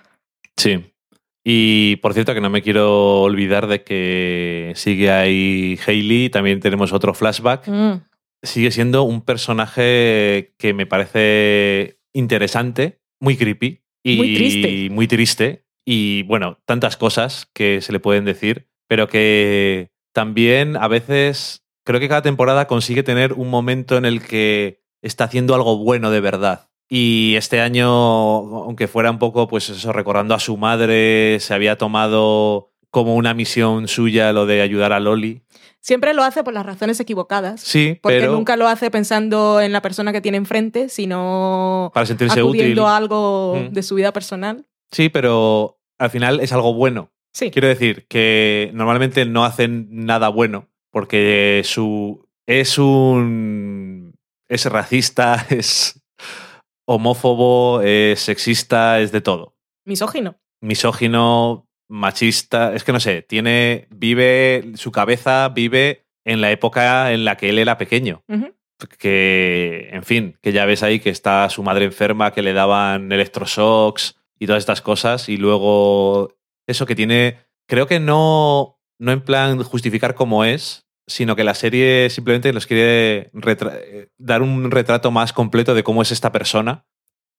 [0.57, 0.93] Sí.
[1.43, 6.29] Y por cierto, que no me quiero olvidar de que sigue ahí Hailey.
[6.29, 7.69] También tenemos otro flashback.
[7.69, 8.01] Mm,
[8.43, 14.89] Sigue siendo un personaje que me parece interesante, muy creepy y Muy triste.
[14.91, 15.65] muy triste.
[15.85, 21.99] Y bueno, tantas cosas que se le pueden decir, pero que también a veces creo
[22.01, 26.21] que cada temporada consigue tener un momento en el que está haciendo algo bueno de
[26.21, 26.69] verdad.
[26.89, 31.77] Y este año, aunque fuera un poco, pues eso, recordando a su madre, se había
[31.77, 35.43] tomado como una misión suya lo de ayudar a Loli.
[35.87, 37.61] Siempre lo hace por las razones equivocadas.
[37.61, 42.07] Sí, Porque pero nunca lo hace pensando en la persona que tiene enfrente, sino para
[42.07, 42.91] sentirse acudiendo útil.
[42.93, 43.73] a algo Mm.
[43.73, 44.67] de su vida personal.
[44.91, 47.13] Sí, pero al final es algo bueno.
[47.33, 47.53] Sí.
[47.53, 54.19] Quiero decir que normalmente no hacen nada bueno porque su es un
[54.49, 56.03] es racista, es
[56.85, 59.55] homófobo, es sexista, es de todo.
[59.85, 60.37] Misógino.
[60.61, 67.25] Misógino, machista, es que no sé, tiene vive su cabeza vive en la época en
[67.25, 68.25] la que él era pequeño.
[68.99, 73.11] Que, en fin, que ya ves ahí que está su madre enferma, que le daban
[73.11, 79.23] electroshocks y todas estas cosas, y luego eso que tiene, creo que no, no en
[79.23, 83.31] plan justificar cómo es, sino que la serie simplemente nos quiere
[84.19, 86.85] dar un retrato más completo de cómo es esta persona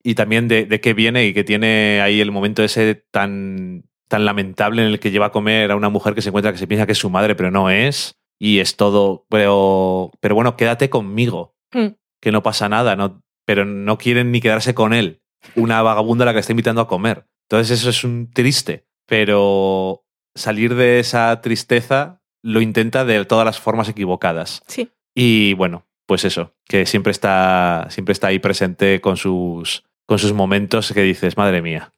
[0.02, 4.26] y también de, de qué viene y que tiene ahí el momento ese tan, tan
[4.26, 6.68] lamentable en el que lleva a comer a una mujer que se encuentra que se
[6.68, 8.16] piensa que es su madre, pero no es.
[8.40, 11.96] Y es todo, pero, pero bueno, quédate conmigo, Mm.
[12.22, 15.22] que no pasa nada, no, pero no quieren ni quedarse con él.
[15.56, 17.26] Una vagabunda a la que está invitando a comer.
[17.50, 20.04] Entonces eso es un triste, pero
[20.36, 24.62] salir de esa tristeza lo intenta de todas las formas equivocadas.
[24.68, 24.90] Sí.
[25.16, 30.34] Y bueno, pues eso, que siempre está, siempre está ahí presente con sus, con sus
[30.34, 31.92] momentos que dices, madre mía.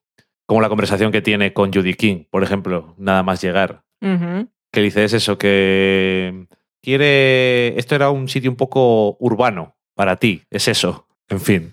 [0.50, 3.84] Como la conversación que tiene con Judy King, por ejemplo, nada más llegar.
[4.02, 4.50] Ujú.
[4.72, 6.48] Que dice es eso, que
[6.82, 7.78] quiere...
[7.80, 11.08] Esto era un sitio un poco urbano para ti, es eso.
[11.28, 11.72] En fin.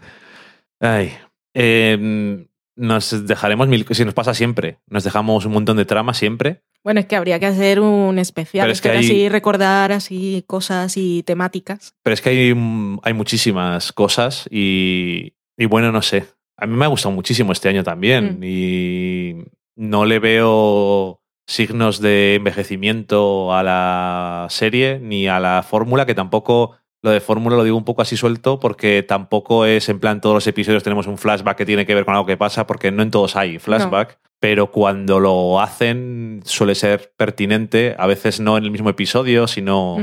[0.78, 1.14] Ay.
[1.54, 2.46] Eh,
[2.76, 3.86] nos dejaremos mil...
[3.92, 4.76] Si nos pasa siempre.
[4.88, 6.60] Nos dejamos un montón de tramas siempre.
[6.84, 10.98] Bueno, es que habría que hacer un especial, es que hay- así recordar así cosas
[10.98, 11.94] y temáticas.
[12.02, 12.54] Pero es que hay,
[13.02, 16.26] hay muchísimas cosas y, y bueno, no sé.
[16.58, 18.44] A mí me ha gustado muchísimo este año también Mm.
[18.44, 19.34] y
[19.76, 26.76] no le veo signos de envejecimiento a la serie ni a la fórmula, que tampoco
[27.02, 30.34] lo de fórmula lo digo un poco así suelto porque tampoco es en plan todos
[30.34, 33.02] los episodios tenemos un flashback que tiene que ver con algo que pasa porque no
[33.02, 34.18] en todos hay flashback.
[34.40, 39.96] Pero cuando lo hacen suele ser pertinente, a veces no en el mismo episodio, sino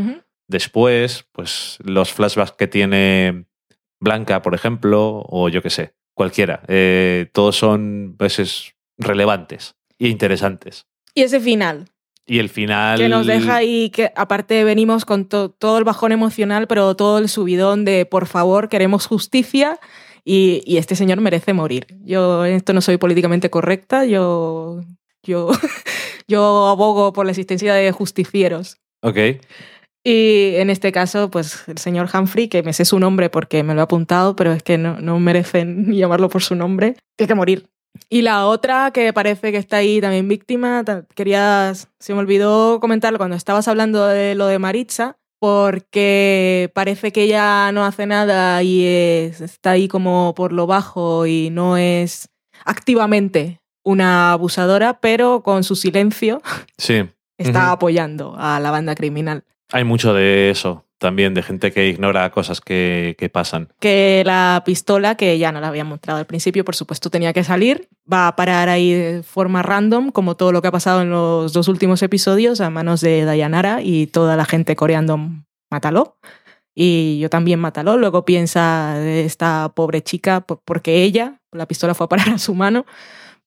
[0.47, 3.45] después, pues los flashbacks que tiene
[3.99, 6.61] Blanca, por ejemplo, o yo qué sé, cualquiera.
[6.67, 10.85] Eh, todos son veces relevantes e interesantes.
[11.15, 11.85] Y ese final,
[12.25, 12.97] Y el final.
[12.97, 17.17] que nos deja ahí, que aparte venimos con to- todo el bajón emocional, pero todo
[17.19, 19.79] el subidón de por favor, queremos justicia
[20.25, 21.85] y, y este señor merece morir.
[22.03, 24.81] Yo en esto no soy políticamente correcta, yo,
[25.21, 25.49] yo,
[26.27, 28.77] yo abogo por la existencia de justicieros.
[29.01, 29.17] Ok.
[30.05, 33.73] Y en este caso, pues el señor Humphrey, que me sé su nombre porque me
[33.73, 37.35] lo he apuntado, pero es que no, no merecen llamarlo por su nombre, tiene que
[37.35, 37.69] morir.
[38.09, 40.83] Y la otra que parece que está ahí también víctima,
[41.15, 47.23] querías, se me olvidó comentarlo cuando estabas hablando de lo de Maritza, porque parece que
[47.23, 52.29] ella no hace nada y es- está ahí como por lo bajo y no es
[52.65, 56.41] activamente una abusadora, pero con su silencio
[56.77, 57.03] Sí.
[57.37, 59.43] está apoyando a la banda criminal.
[59.73, 63.69] Hay mucho de eso también, de gente que ignora cosas que, pasan.
[63.79, 67.43] que la pistola, que ya no la había mostrado al principio, por supuesto tenía que
[67.43, 71.09] salir, va a parar ahí de forma random, como todo lo que ha pasado en
[71.09, 75.19] los dos últimos episodios, a manos de Dayanara y toda la gente coreando
[75.71, 76.17] mátalo.
[76.75, 77.97] Y yo también mátalo.
[77.97, 82.37] Luego piensa de esta pobre chica, por- porque ella, la pistola fue a parar a
[82.37, 82.85] su mano,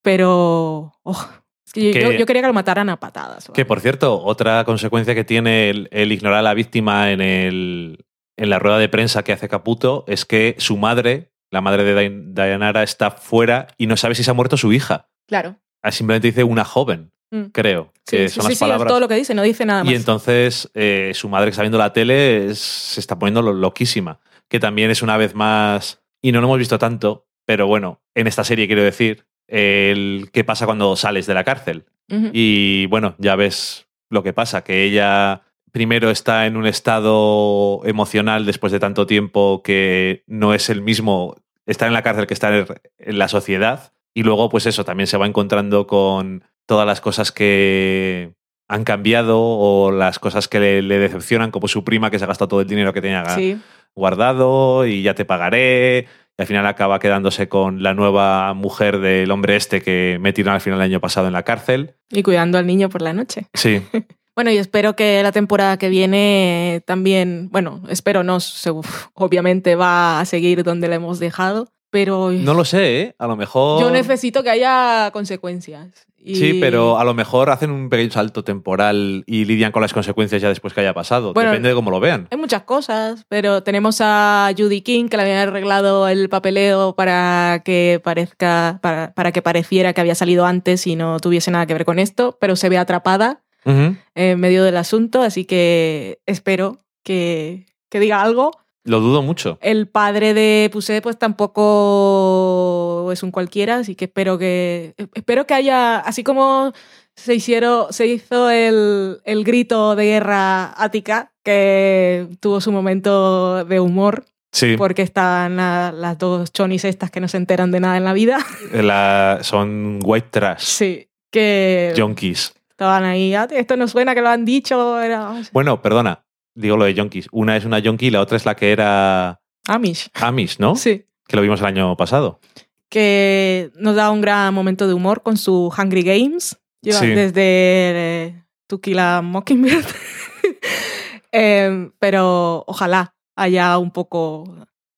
[0.03, 1.29] pero oh,
[1.67, 3.49] es que yo, Que- yo quería que lo mataran a patadas.
[3.53, 8.05] Que por cierto, otra consecuencia que tiene el, el ignorar a la víctima en, el,
[8.37, 12.11] en la rueda de prensa que hace Caputo es que su madre, la madre de
[12.33, 15.09] Dayanara, está fuera y no sabe si se ha muerto su hija.
[15.27, 15.57] Claro.
[15.83, 17.47] Ah, Simplemente dice una joven, Mm.
[17.53, 17.93] creo.
[18.09, 18.89] Sí, que sí, son sí, las sí, es palabras.
[18.89, 19.93] todo lo que dice, no dice nada más.
[19.93, 23.53] Y entonces eh, su madre que está viendo la tele es- se está poniendo lo-
[23.53, 24.21] loquísima.
[24.49, 28.29] Que también es una vez más, y no lo hemos visto tanto, pero bueno, en
[28.29, 31.85] esta serie quiero decir, el qué pasa cuando sales de la cárcel.
[32.33, 35.43] Y bueno, ya ves lo que pasa, que ella
[35.73, 41.37] primero está en un estado emocional después de tanto tiempo que no es el mismo
[41.67, 43.93] estar en la cárcel que estar en la sociedad.
[44.15, 48.33] Y luego, pues eso, también se va encontrando con todas las cosas que
[48.69, 52.29] han cambiado o las cosas que le, le decepcionan, como su prima que se ha
[52.29, 53.59] gastado todo el dinero que tenía Sí.
[53.95, 56.07] guardado y ya te pagaré.
[56.39, 60.61] Y al final acaba quedándose con la nueva mujer del hombre este que metieron al
[60.61, 61.97] final del año pasado en la cárcel.
[62.11, 63.47] Y cuidando al niño por la noche.
[63.55, 63.83] Sí,
[64.37, 68.71] Bueno, y espero que la temporada que viene también, bueno, espero no, se-
[69.15, 73.15] obviamente va a seguir donde la hemos dejado, pero no lo sé, ¿eh?
[73.19, 73.81] A lo mejor...
[73.81, 75.89] yo necesito que haya consecuencias.
[76.19, 79.95] Y- Sí, pero a lo mejor hacen un pequeño salto temporal y lidian con las
[79.95, 81.33] consecuencias ya después que haya pasado.
[81.33, 82.29] Bueno, Depende de cómo lo vean.
[82.31, 87.63] Hay muchas cosas, pero tenemos a Judy King que le habían arreglado el papeleo para
[87.65, 91.73] que parezca, para, para que pareciera que había salido antes y no tuviese nada que
[91.75, 93.97] ver con esto, pero se ve atrapada Ujú.
[94.15, 98.51] en medio del asunto, así que espero que, que diga algo.
[98.87, 99.59] Lo dudo mucho.
[99.61, 105.55] El padre de Pusé pues tampoco es un cualquiera, así que espero que espero que
[105.55, 106.73] haya, así como
[107.15, 113.81] se hicieron, se hizo el, el grito de guerra ática, que tuvo su momento de
[113.81, 117.97] humor, Sí, porque están la- las dos chonis estas que no se enteran de nada
[117.97, 118.39] en la vida.
[118.73, 122.55] la- son white trash, Sí, que junkies.
[122.71, 126.23] estaban ahí, "Ah, esto no suena que lo han dicho, era Bueno, perdona,
[126.57, 127.29] digo lo de junkies.
[127.31, 130.11] Una es una junkie y la otra es la que era Amish.
[130.15, 130.75] Amish, ¿no?
[130.75, 131.05] Sí.
[131.29, 132.41] Que lo vimos el año pasado.
[132.89, 136.57] que nos da un gran momento de humor con su Hungry Games.
[136.83, 137.07] Lleva Sí.
[137.09, 139.85] desde eh, To Kill a Mockingbird.
[141.33, 144.45] Em, pero ojalá haya un poco.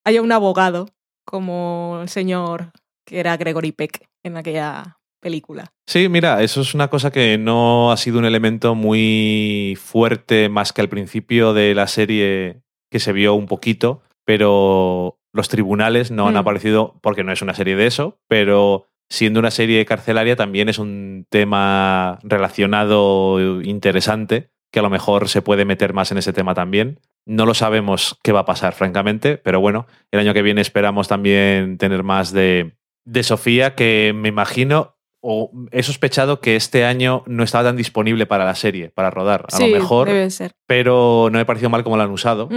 [0.05, 0.89] haya un abogado
[1.25, 2.73] como el señor
[3.05, 5.73] que era Gregory Peck en aquella película.
[5.87, 10.73] Sí, mira, eso es una cosa que no ha sido un elemento muy fuerte más
[10.73, 12.61] que al principio de la serie
[12.91, 16.39] que se vio un poquito, pero los tribunales no han Mm.
[16.39, 20.79] aparecido porque no es una serie de eso, pero siendo una serie carcelaria también es
[20.79, 26.55] un tema relacionado interesante, que a lo mejor se puede meter más en ese tema
[26.55, 27.01] también.
[27.27, 31.09] No lo sabemos qué va a pasar, francamente, pero bueno, el año que viene esperamos
[31.09, 37.23] también tener más de, de Sofía, que me imagino o he sospechado que este año
[37.27, 39.47] no estaba tan disponible para la serie, para rodar.
[39.53, 40.53] A sí, lo mejor, debe ser.
[40.67, 42.49] pero no me pareció mal como lo han usado.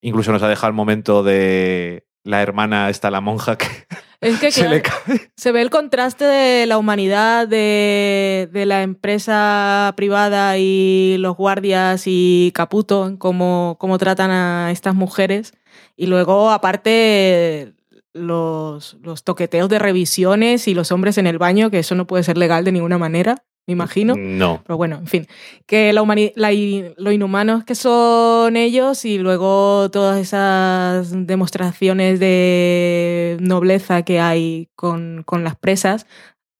[0.00, 3.66] Incluso nos ha dejado el momento de la hermana, esta la monja, que
[4.20, 5.30] Es que se claro, le cae.
[5.36, 12.04] se ve el contraste de la humanidad, de, de la empresa privada y los guardias
[12.06, 15.52] y Caputo, en cómo, cómo tratan a estas mujeres.
[15.96, 17.74] Y luego, aparte,
[18.16, 22.24] los, los toqueteos de revisiones y los hombres en el baño, que eso no puede
[22.24, 24.14] ser legal de ninguna manera, me imagino.
[24.16, 24.62] No.
[24.64, 25.26] Pero bueno, en fin,
[25.66, 26.02] que la
[26.36, 26.52] la
[26.96, 35.24] lo inhumanos que son ellos y luego todas esas demostraciones de nobleza que hay con,
[35.24, 36.06] con las presas.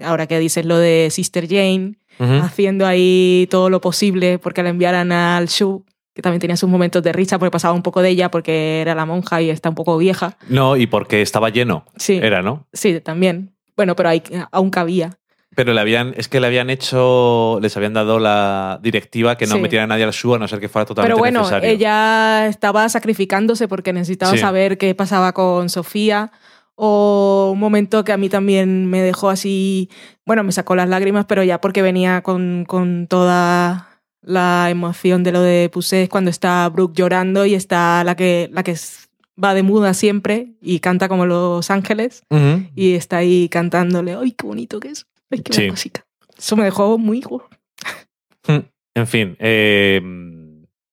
[0.01, 5.13] Ahora que dices lo de Sister Jane, haciendo ahí todo lo posible porque la enviaran
[5.13, 5.85] al Shu,
[6.17, 8.95] que también tenía sus momentos de risa porque pasaba un poco de ella porque era
[8.95, 10.39] la monja y está un poco vieja.
[10.49, 11.85] No, y porque estaba lleno.
[11.97, 12.67] Sí, Era, ¿no?
[12.73, 13.53] sí, también.
[13.77, 15.19] Bueno, pero ahí, aún cabía.
[15.55, 19.57] Pero le habían, es que le habían hecho, les habían dado la directiva que no
[19.57, 19.61] Sí.
[19.61, 21.69] metieran a nadie al SU a no ser que fuera totalmente Pero bueno, necesario.
[21.69, 24.39] ella estaba sacrificándose porque necesitaba Sí.
[24.39, 26.33] saber qué pasaba con Sofía.
[26.79, 29.89] O un momento que a mí también me dejó así,
[30.27, 33.86] bueno, me sacó las lágrimas, pero ya porque venía con, con toda
[34.27, 38.63] la emoción de lo de Pusés cuando está Brooke llorando y está la que, la
[38.63, 39.09] que es-
[39.43, 42.23] va de muda siempre y canta como Los Ángeles
[42.75, 45.07] y está ahí cantándole, ¡ay, qué bonito que es!
[45.31, 45.71] ¡Ay, qué Sí.
[45.71, 46.05] música!
[46.37, 47.23] Eso me dejó muy...
[48.95, 50.01] En fin, eh,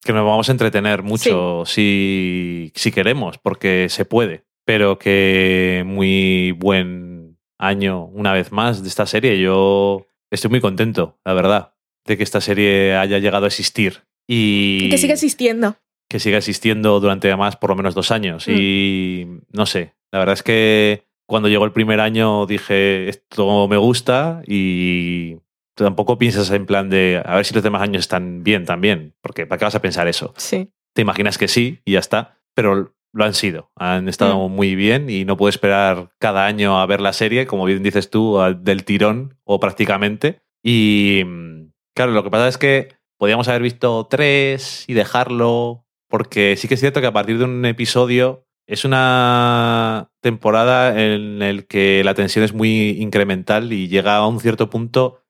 [0.01, 4.43] que nos vamos a entretener mucho si, si queremos, porque se puede.
[4.65, 9.39] Pero que muy buen año una vez más de esta serie.
[9.39, 11.72] Yo estoy muy contento, la verdad,
[12.05, 14.03] de que esta serie haya llegado a existir.
[14.27, 15.77] Y, que sigue existiendo.
[16.09, 18.47] que siga existiendo durante además por lo menos dos años.
[18.47, 18.51] Mm.
[18.57, 23.77] Y no sé, la verdad es que cuando llegó el primer año dije, esto me
[23.77, 25.37] gusta y
[25.75, 29.45] tampoco piensas en plan de, a ver si los demás años están bien también, porque
[29.45, 30.33] ¿para qué vas a pensar eso?
[30.37, 30.69] Sí.
[30.93, 35.09] Te imaginas que sí y ya está, pero lo han sido, han estado muy bien
[35.09, 38.85] y no puedo esperar cada año a ver la serie, como bien dices tú, del
[38.85, 40.41] tirón o prácticamente.
[40.63, 41.52] Y mm,
[41.95, 46.73] claro, lo que pasa es que podíamos haber visto tres y dejarlo, porque sí que
[46.73, 52.13] es cierto que a partir de un episodio es una temporada en el que la
[52.13, 55.21] tensión es muy incremental y llega a un cierto punto,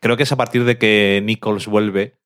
[0.00, 2.18] creo que es a partir de que Nichols vuelve,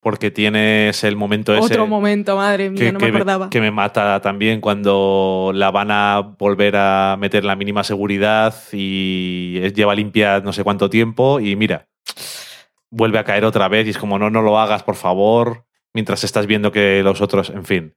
[0.00, 3.50] porque tienes el momento ese Otro momento, madre mía, que, no que me acordaba.
[3.50, 9.60] que me mata también cuando la van a volver a meter la mínima seguridad y
[9.72, 11.88] lleva limpia no sé cuánto tiempo y mira,
[12.94, 16.24] vuelve a caer otra vez y es como no, no lo hagas por favor, mientras
[16.24, 17.94] estás viendo que los otros, en fin,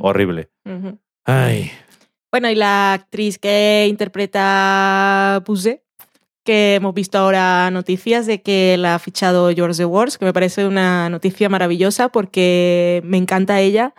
[0.00, 0.50] horrible.
[1.24, 1.70] Ay,
[2.30, 5.84] Bueno, y la actriz que interpreta a Pusé,
[6.44, 10.32] que hemos visto ahora noticias de que la ha fichado George The Wars, que me
[10.32, 13.94] parece una noticia maravillosa porque me encanta ella.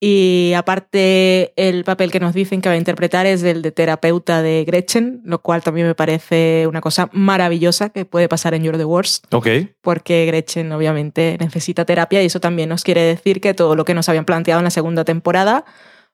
[0.00, 4.42] Y aparte, el papel que nos dicen que va a interpretar es el de terapeuta
[4.42, 8.78] de Gretchen, lo cual también me parece una cosa maravillosa que puede pasar en You're
[8.78, 9.26] the Worst.
[9.34, 9.48] ok,
[9.80, 13.94] porque Gretchen obviamente necesita terapia y eso también nos quiere decir que todo lo que
[13.94, 15.64] nos habían planteado en la segunda temporada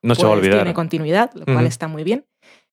[0.01, 0.59] no se va a pues, olvidar.
[0.61, 1.65] tiene continuidad, lo cual Ujú.
[1.67, 2.25] está muy bien.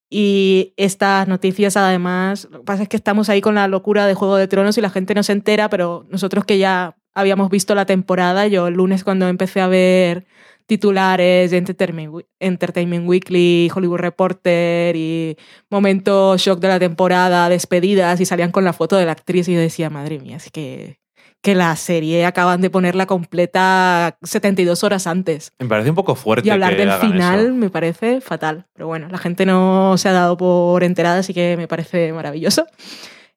[0.08, 4.14] Y estas noticias además, lo que pasa es que estamos ahí con la locura de
[4.14, 7.74] Juego de Tronos y la gente no se entera, pero nosotros que ya habíamos visto
[7.74, 10.26] la temporada, yo el lunes cuando empecé a ver
[10.66, 15.36] titulares de Entertainment, Entertainment Weekly, Hollywood Reporter y
[15.70, 19.54] momento shock de la temporada, despedidas y salían con la foto de la actriz y
[19.54, 20.98] yo decía, madre mía, es que,
[21.42, 25.52] que la serie acaban de ponerla completa 72 horas antes.
[25.58, 26.48] Me parece un poco fuerte.
[26.48, 27.54] Y hablar que del hagan final eso.
[27.54, 28.66] me parece fatal.
[28.72, 32.66] Pero bueno, la gente no se ha dado por enterada, así que me parece maravilloso.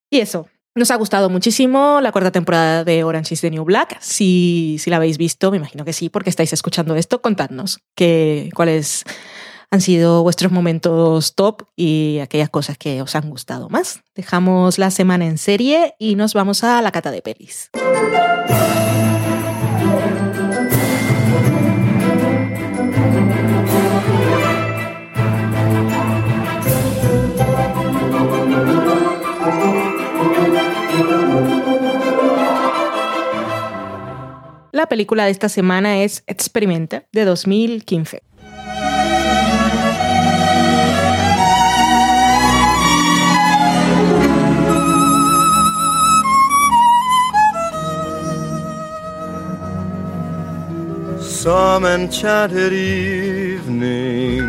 [0.09, 3.97] Y eso, nos ha gustado muchísimo la cuarta temporada de Orange is the New Black.
[4.01, 8.49] Si, si la habéis visto, me imagino que sí, porque estáis escuchando esto, contadnos que,
[8.53, 9.05] cuáles
[9.71, 14.01] han sido vuestros momentos top y aquellas cosas que os han gustado más.
[14.15, 17.71] Dejamos la semana en serie y nos vamos a la cata de pelis.
[34.75, 38.21] La película de esta semana es Experimenta, de 2015.
[51.21, 54.43] Some enchanted evening.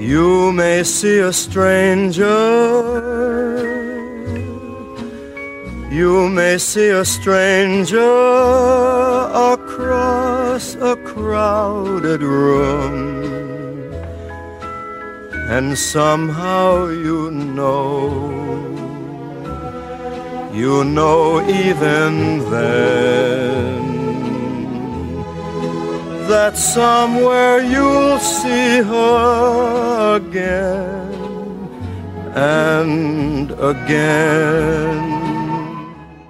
[0.00, 2.28] You may see a stranger
[5.90, 7.98] You may see a stranger
[9.54, 13.92] across a crowded room.
[15.48, 18.10] And somehow you know,
[20.52, 23.88] you know even then
[26.28, 31.08] that somewhere you'll see her again
[32.34, 35.27] and again.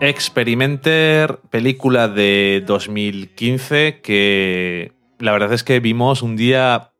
[0.00, 6.92] Experimenter, película de 2015 que la verdad es que vimos un día,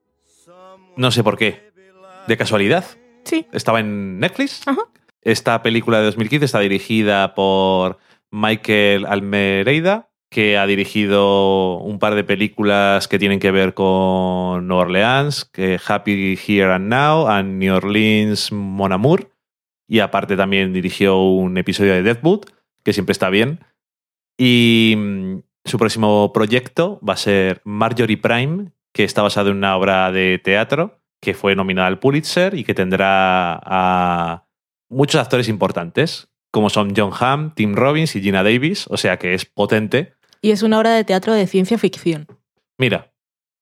[0.97, 1.71] no sé por qué,
[2.27, 2.85] de casualidad.
[3.25, 3.47] Sí.
[3.53, 4.67] Estaba en Netflix.
[4.67, 4.83] Ajá.
[5.23, 7.99] Esta película de 2015 está dirigida por
[8.31, 14.83] Michael Almereida, que ha dirigido un par de películas que tienen que ver con Nueva
[14.83, 19.31] Orleans, que Happy Here and Now, and New Orleans Mon Amour.
[19.87, 22.45] Y aparte también dirigió un episodio de Deadwood,
[22.89, 23.61] que siempre está bien.
[24.39, 29.76] Y mm, su próximo proyecto va a ser Marjorie Prime, que está basado en una
[29.76, 34.47] obra de teatro que fue nominada al Pulitzer y que tendrá a
[34.89, 39.34] muchos actores importantes, como son John Hamm, Tim Robbins y Gina Davis, o sea que
[39.34, 40.14] es potente.
[40.41, 42.26] Y es una obra de teatro de ciencia ficción.
[42.78, 43.12] Mira,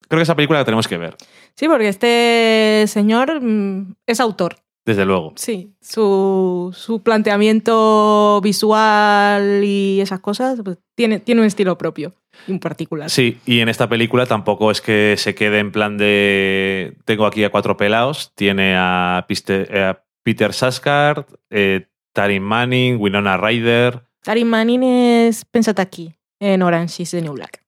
[0.06, 1.16] creo que esa película la tenemos que ver,
[1.56, 4.58] Sí, porque este señor mm, es autor.
[4.86, 5.32] Desde luego.
[5.36, 12.14] Sí, su, su planteamiento visual y esas cosas pues, tiene, tiene un estilo propio
[12.48, 13.10] un particular.
[13.10, 17.42] Sí, y en esta película tampoco es que se quede en plan de tengo aquí
[17.44, 24.02] a cuatro pelados, tiene a Piste- eh, a Peter Saskard, eh, Tarim Manning, Winona Ryder,
[24.22, 27.62] Tarim Manning es, pensate aquí, en Orange is the New Black.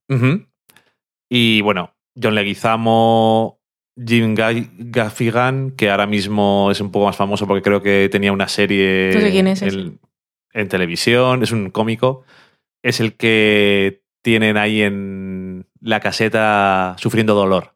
[1.30, 3.57] Y bueno, John Leguizamo,
[4.06, 8.32] Jim Ga- Gaffigan, que ahora mismo es un poco más famoso porque creo que tenía
[8.32, 9.76] una serie No sé quién es ese.
[9.78, 9.98] en,
[10.52, 12.24] en televisión, es un cómico,
[12.82, 17.72] es el que tienen ahí en la caseta sufriendo dolor.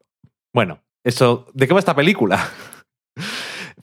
[0.53, 2.49] Bueno, esto, ¿de qué va esta película?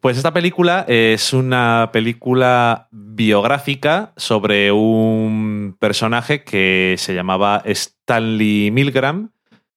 [0.00, 9.32] Pues esta película es una película biográfica sobre un personaje que se llamaba Stanley Milgram,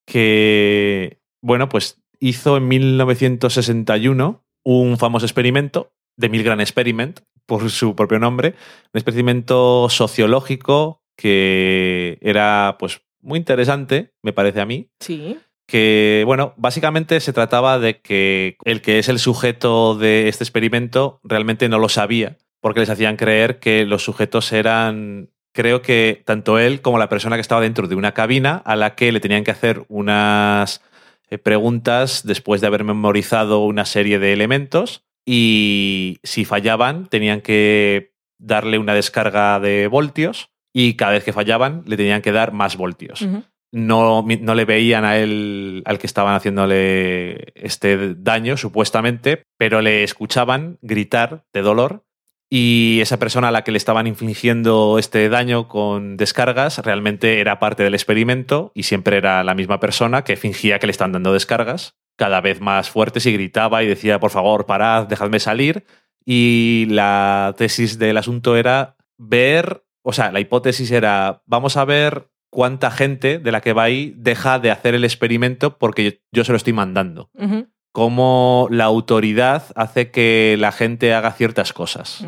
[0.08, 8.20] que, bueno, pues hizo en 1961 un famoso experimento, The Milgram Experiment, por su propio
[8.20, 8.56] nombre,
[8.94, 15.38] un experimento sociológico que era, pues, muy interesante, me parece a mí, Sí.
[15.68, 21.20] que, bueno, básicamente se trataba de que el que es el sujeto de este experimento
[21.24, 26.58] realmente no lo sabía, porque les hacían creer que los sujetos eran, creo que tanto
[26.60, 29.44] él como la persona que estaba dentro de una cabina a la que le tenían
[29.44, 30.82] que hacer unas
[31.38, 38.78] preguntas después de haber memorizado una serie de elementos y si fallaban tenían que darle
[38.78, 43.26] una descarga de voltios y cada vez que fallaban le tenían que dar más voltios
[43.74, 50.04] no, no le veían a él, al que estaban haciéndole este daño, supuestamente, pero le
[50.04, 52.06] escuchaban gritar de dolor.
[52.50, 57.60] Y esa persona a la que le estaban infligiendo este daño con descargas realmente era
[57.60, 61.34] parte del experimento y siempre era la misma persona que fingía que le estaban dando
[61.34, 65.86] descargas cada vez más fuertes y gritaba y decía, por favor, parad, dejadme salir.
[66.26, 72.30] Y la tesis del asunto era ver, o sea, la hipótesis era, vamos a ver
[72.50, 76.52] cuánta gente de la que va ahí deja de hacer el experimento porque yo se
[76.52, 77.30] lo estoy mandando.
[77.34, 77.68] Ujú.
[77.94, 82.26] Cómo la autoridad hace que la gente haga ciertas cosas.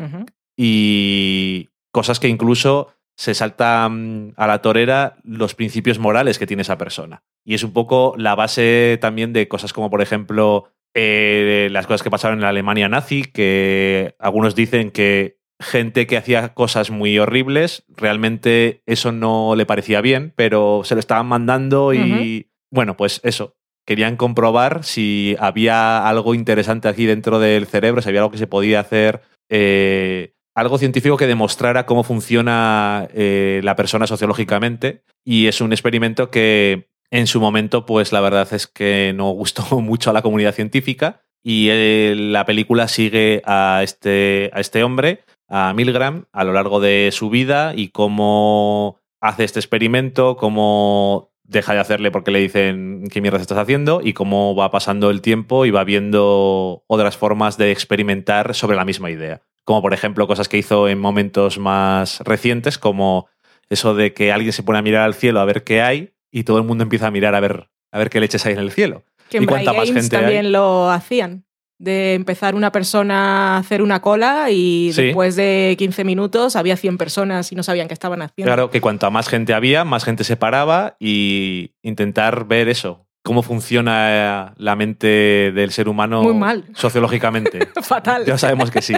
[0.56, 6.78] Y cosas que incluso se saltan a la torera los principios morales que tiene esa
[6.78, 7.24] persona.
[7.44, 12.02] Y es un poco la base también de cosas como, por ejemplo, eh, las cosas
[12.02, 17.18] que pasaron en la Alemania nazi, que algunos dicen que gente que hacía cosas muy
[17.18, 23.20] horribles, realmente eso no le parecía bien, pero se lo estaban mandando y bueno, pues
[23.24, 23.56] eso.
[23.86, 28.48] Querían comprobar si había algo interesante aquí dentro del cerebro, si había algo que se
[28.48, 35.04] podía hacer, eh, algo científico que demostrara cómo funciona eh, la persona sociológicamente.
[35.24, 39.80] Y es un experimento que en su momento, pues la verdad es que no gustó
[39.80, 41.22] mucho a la comunidad científica.
[41.44, 46.80] Y eh, la película sigue a este, a este hombre, a Milgram, a lo largo
[46.80, 53.04] de su vida y cómo hace este experimento, cómo deja de hacerle porque le dicen
[53.10, 57.56] qué mierda estás haciendo y cómo va pasando el tiempo y va viendo otras formas
[57.56, 59.42] de experimentar sobre la misma idea.
[59.64, 63.28] Como por ejemplo cosas que hizo en momentos más recientes, como
[63.68, 66.44] Eso de que alguien se pone a mirar al cielo a ver qué hay y
[66.44, 68.70] todo el mundo empieza a mirar a ver, a ver qué leches hay en el
[68.70, 69.02] cielo.
[69.28, 70.22] Que ¿Y en cuánta Bry más gente hay?
[70.22, 71.44] también lo hacían.
[71.78, 75.02] De empezar una persona a hacer una cola y Sí.
[75.06, 78.48] después de 15 minutos había 100 personas y no sabían qué estaban haciendo.
[78.48, 83.42] Claro, que cuanta más gente había, más gente se paraba y intentar ver eso, cómo
[83.42, 86.64] funciona la mente del ser humano Muy mal.
[86.74, 87.58] sociológicamente.
[87.82, 88.24] Fatal.
[88.24, 88.94] Ya sabemos que sí.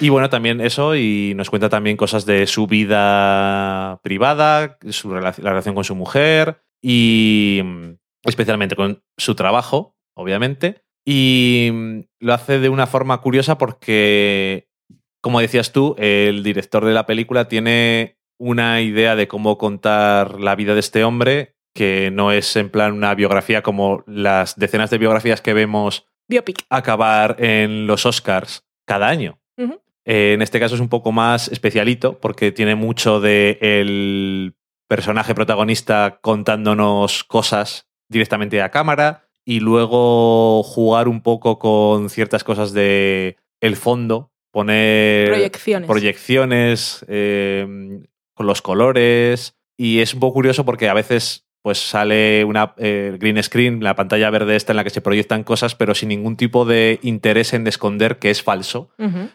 [0.00, 5.30] Y bueno, también eso, y nos cuenta también cosas de su vida privada, su la
[5.32, 7.90] relación con su mujer y mm,
[8.24, 10.82] especialmente con su trabajo, obviamente.
[11.04, 14.68] Y mm, lo hace de una forma curiosa porque,
[15.20, 20.56] como decías tú, el director de la película tiene una idea de cómo contar la
[20.56, 24.98] vida de este hombre que no es en plan una biografía como las decenas de
[24.98, 26.64] biografías que vemos Biopic.
[26.68, 29.38] acabar en los Oscars cada año.
[30.06, 34.56] Eh, en este caso es un poco más especialito porque tiene mucho de el
[34.88, 42.72] personaje protagonista contándonos cosas directamente a cámara y luego jugar un poco con ciertas cosas
[42.72, 45.88] de el fondo, poner Proyecciones.
[45.88, 47.66] proyecciones eh,
[48.32, 53.16] con los colores y es un poco curioso porque a veces pues sale una eh,
[53.18, 56.36] green screen, la pantalla verde esta en la que se proyectan cosas, pero sin ningún
[56.36, 58.90] tipo de interés en esconder que es falso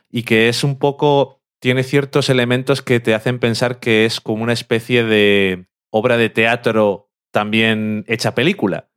[0.09, 4.43] y que es un poco tiene ciertos elementos que te hacen pensar que es como
[4.43, 8.87] una especie de obra de teatro también hecha película.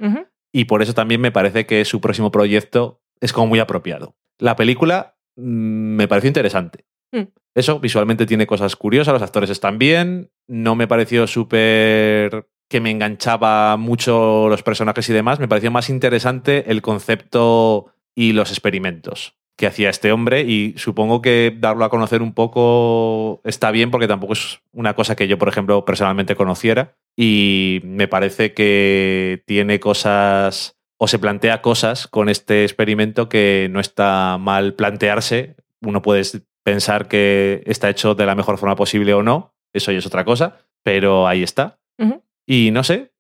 [0.53, 4.17] Y por eso también me parece que su próximo proyecto es como muy apropiado.
[4.39, 6.85] La película mm, me pareció interesante.
[7.13, 7.25] Mm.
[7.55, 12.91] Eso, visualmente tiene cosas curiosas, los actores están bien, no me pareció súper que me
[12.91, 19.35] enganchaba mucho los personajes y demás, me pareció más interesante el concepto y los experimentos
[19.57, 24.07] que hacía este hombre y supongo que darlo a conocer un poco está bien porque
[24.07, 29.81] tampoco es una cosa que yo, por ejemplo, personalmente conociera y me parece que tiene
[29.81, 35.57] cosas o se plantea cosas con este experimento que no está mal plantearse.
[35.83, 36.23] Uno puede
[36.63, 40.25] pensar que está hecho de la mejor forma posible o no, eso ya es otra
[40.25, 41.81] cosa, pero ahí está.
[42.47, 43.11] Y no sé,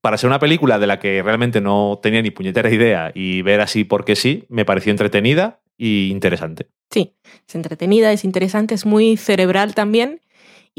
[0.00, 3.60] para ser una película de la que realmente no tenía ni puñetera idea y ver
[3.60, 6.68] así porque sí, me pareció entretenida y interesante.
[6.90, 10.20] Sí, es entretenida, es interesante, es muy cerebral también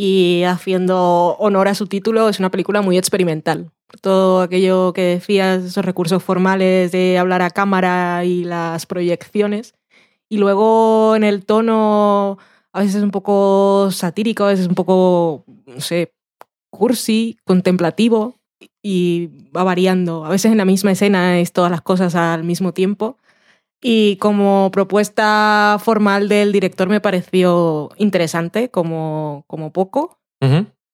[0.01, 3.69] y haciendo honor a su título es una película muy experimental.
[3.99, 9.73] Todo aquello que decías, esos recursos formales de hablar a cámara y las proyecciones.
[10.29, 12.37] Y luego en el tono
[12.71, 16.13] a veces un poco satírico, a veces un poco, no sé,
[16.69, 18.35] cursi, contemplativo
[18.81, 20.23] y va variando.
[20.23, 23.17] A veces en la misma escena es todas las cosas al mismo tiempo.
[23.81, 30.19] Y como propuesta formal del director me pareció interesante, como, como poco.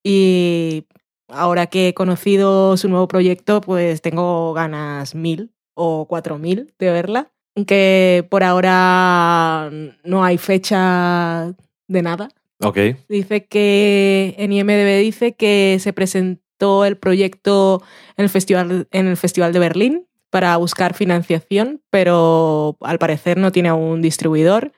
[0.03, 0.85] Y
[1.27, 6.91] ahora que he conocido su nuevo proyecto, pues tengo ganas mil o cuatro mil de
[6.91, 7.31] verla.
[7.65, 9.71] Que por ahora
[10.03, 11.55] no hay fecha
[11.87, 12.29] de nada.
[12.61, 12.77] Ok.
[13.09, 17.81] Dice que en IMDB dice que se presentó el proyecto
[18.17, 23.53] en el festival, en el festival de Berlín para buscar financiación, pero al parecer no
[23.53, 24.73] tiene aún distribuidor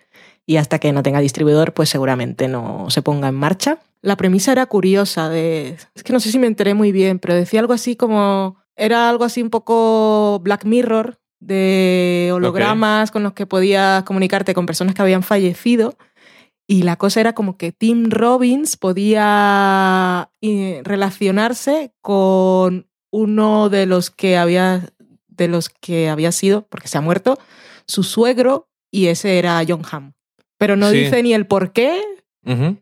[0.45, 3.79] y hasta que no tenga distribuidor, pues seguramente no se ponga en marcha.
[4.03, 7.33] La premisa era curiosa, de, es que no sé si me enteré muy bien, pero
[7.33, 13.33] decía algo así como, era algo así un poco Black Mirror, de hologramas con los
[13.33, 15.97] que podías comunicarte con personas que habían fallecido.
[16.67, 24.11] Y la cosa era como que Tim Robbins podía eh, relacionarse con uno de los
[24.11, 24.93] que había
[25.37, 27.37] de los que había sido, porque se ha muerto,
[27.87, 30.13] su suegro y ese era John Hamm.
[30.57, 30.97] Pero no Sí.
[30.99, 32.01] dice ni el por qué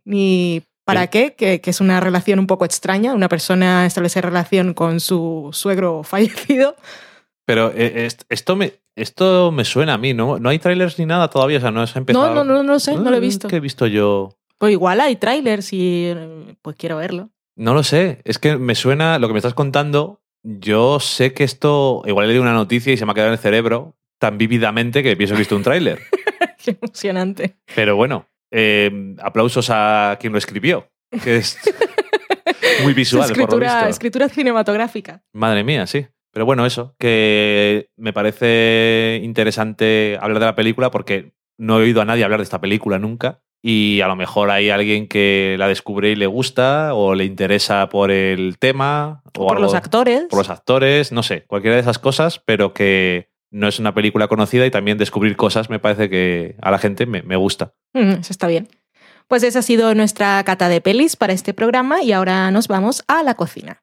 [0.05, 1.07] ni para Sí.
[1.11, 5.49] qué, que, que es una relación un poco extraña, una persona establece relación con su
[5.51, 6.03] suegro
[6.53, 6.75] fallecido.
[7.47, 10.39] Pero eh, est- esto me, esto me suena a mí, ¿no?
[10.39, 12.27] No hay trailers ni nada todavía, o sea, no se ha empezado.
[12.33, 13.47] No, no, no, no lo sé, no lo he Ah, visto.
[13.47, 14.29] que he visto yo.
[14.57, 16.13] Pues igual hay trailers y
[16.61, 17.29] pues quiero verlo.
[17.57, 20.21] No lo sé, es que me suena lo que me estás contando.
[20.47, 23.33] Yo sé que esto, igual he leído una noticia y se me ha quedado en
[23.33, 25.99] el cerebro tan vívidamente que pienso que he visto un tráiler.
[26.63, 27.55] Qué emocionante.
[27.73, 30.87] Pero bueno, eh, aplausos a quien lo escribió,
[31.23, 31.57] que es
[32.83, 33.89] muy visual, por lo escritura, visto.
[33.89, 35.23] escritura cinematográfica.
[35.33, 36.05] Madre mía, sí.
[36.31, 42.01] Pero bueno, eso, que me parece interesante hablar de la película porque no he oído
[42.01, 45.67] a nadie hablar de esta película nunca y a lo mejor hay alguien que la
[45.67, 50.25] descubre y le gusta o le interesa por el tema o por algo- los actores.
[50.29, 54.27] por los actores, no sé, cualquiera de esas cosas, pero que no es una película
[54.27, 57.73] conocida y también descubrir cosas me parece que a la gente me, me gusta.
[57.93, 58.67] Mm, eso está bien.
[59.27, 63.03] Pues esa ha sido nuestra cata de pelis para este programa y ahora nos vamos
[63.07, 63.81] a la cocina.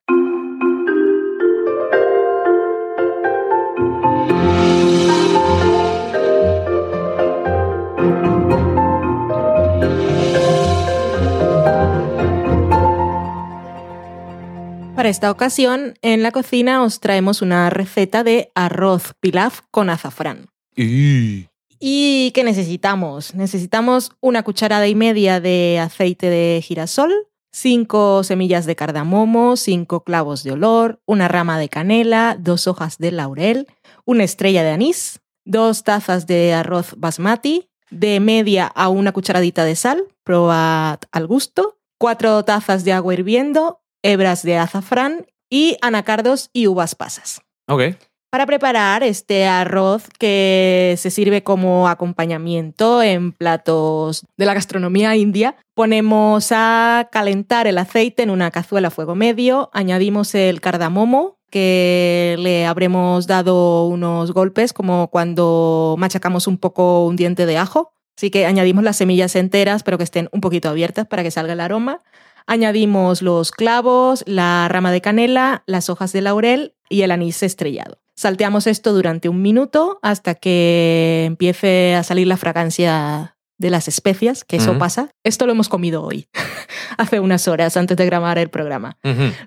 [15.02, 20.46] Para esta ocasión, en la cocina os traemos una receta de arroz pilaf con azafrán.
[20.76, 21.48] Y...
[21.80, 23.34] ¿Y qué necesitamos?
[23.34, 27.12] Necesitamos una cucharada y media de aceite de girasol,
[27.50, 33.10] cinco semillas de cardamomo, cinco clavos de olor, una rama de canela, dos hojas de
[33.10, 33.66] laurel,
[34.04, 39.74] una estrella de anís, dos tazas de arroz basmati, de media a una cucharadita de
[39.74, 46.66] sal, probad al gusto, cuatro tazas de agua hirviendo, hebras de azafrán y anacardos y
[46.66, 47.42] uvas pasas.
[47.68, 47.82] Ok.
[48.30, 55.56] Para preparar este arroz que se sirve como acompañamiento en platos de la gastronomía india,
[55.74, 62.36] ponemos a calentar el aceite en una cazuela a fuego medio, añadimos el cardamomo que
[62.38, 67.92] le habremos dado unos golpes como cuando machacamos un poco un diente de ajo.
[68.16, 71.52] Así que añadimos las semillas enteras pero que estén un poquito abiertas para que salga
[71.52, 72.00] el aroma.
[72.46, 77.98] Añadimos los clavos, la rama de canela, las hojas de laurel y el anís estrellado.
[78.14, 84.44] Salteamos esto durante un minuto hasta que empiece a salir la fragancia de las especias,
[84.44, 85.10] que eso pasa.
[85.24, 86.28] Esto lo hemos comido hoy,
[86.98, 88.98] hace unas horas antes de grabar el programa.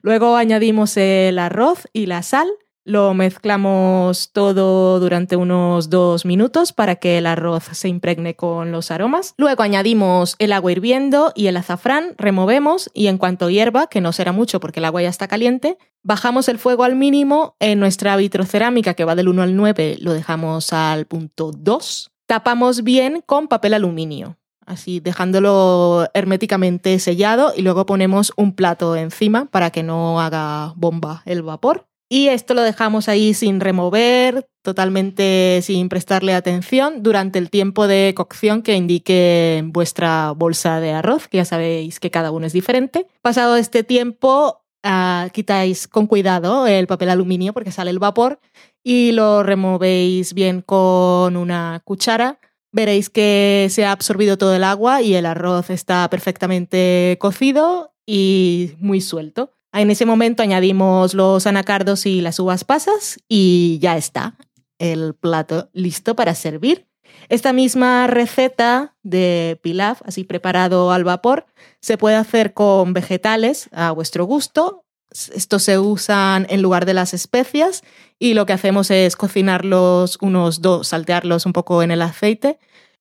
[0.01, 2.47] Luego añadimos el arroz y la sal.
[2.87, 8.91] Lo mezclamos todo durante unos dos minutos para que el arroz se impregne con los
[8.91, 9.33] aromas.
[9.37, 14.13] Luego añadimos el agua hirviendo y el azafrán, removemos y en cuanto hierva, que no
[14.13, 17.55] será mucho porque el agua ya está caliente, bajamos el fuego al mínimo.
[17.59, 22.11] En nuestra vitrocerámica que va del 1 al 9 lo dejamos al punto 2.
[22.27, 29.45] Tapamos bien con papel aluminio así dejándolo herméticamente sellado y luego ponemos un plato encima
[29.45, 31.87] para que no haga bomba el vapor.
[32.09, 38.13] Y esto lo dejamos ahí sin remover, totalmente sin prestarle atención durante el tiempo de
[38.15, 43.07] cocción que indique vuestra bolsa de arroz, que ya sabéis que cada uno es diferente.
[43.21, 48.39] Pasado este tiempo, ah, quitáis con cuidado el papel aluminio porque sale el vapor
[48.83, 52.39] y lo removéis bien con una cuchara
[52.75, 58.73] veréis que se ha absorbido todo el agua y el arroz está perfectamente cocido y
[58.79, 59.53] muy suelto.
[59.75, 64.37] En ese momento añadimos los anacardos y las uvas pasas y ya está
[64.79, 66.87] el plato listo para servir.
[67.27, 71.45] Esta misma receta de pilaf, así preparado al vapor,
[71.81, 74.85] se puede hacer con vegetales a vuestro gusto.
[75.11, 77.83] Estos se usan en lugar de las especias
[78.17, 82.59] y lo que hacemos es cocinarlos unos dos, saltearlos un poco en el aceite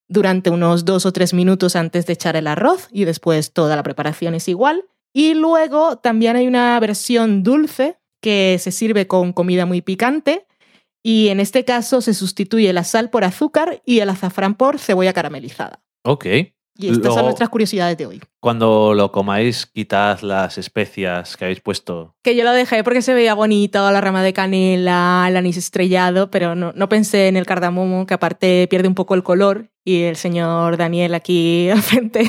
[0.08, 3.82] durante unos dos o tres minutos antes de echar el arroz y después toda la
[3.82, 4.84] preparación es igual.
[5.14, 10.46] Y luego también hay una versión dulce que se sirve con comida muy picante
[11.02, 15.12] y en este caso se sustituye la sal por azúcar y el azafrán por cebolla
[15.12, 15.82] caramelizada.
[16.04, 16.26] Ok.
[16.76, 18.20] Y estas Lo- son nuestras curiosidades de hoy.
[18.40, 22.16] Cuando lo comáis, quitad las especias que habéis puesto.
[22.24, 26.32] Que yo lo dejé porque se veía bonito, la rama de canela, el anís estrellado,
[26.32, 29.70] pero no, no pensé en el cardamomo, que aparte pierde un poco el color.
[29.84, 32.28] Y el señor Daniel aquí al frente,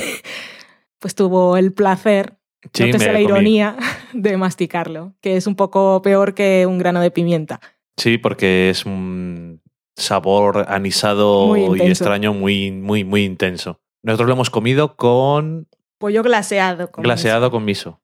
[1.00, 2.38] pues tuvo el placer,
[2.74, 3.26] Sí, nótese me la comí.
[3.26, 3.78] ironía,
[4.14, 7.60] de masticarlo, que es un poco peor que un grano de pimienta.
[7.98, 9.62] Sí, porque es un
[9.96, 13.80] sabor anisado y extraño muy, muy, muy intenso.
[14.04, 16.92] Nosotros lo hemos comido con Pollo glaseado.
[16.92, 18.02] con glaseado con miso.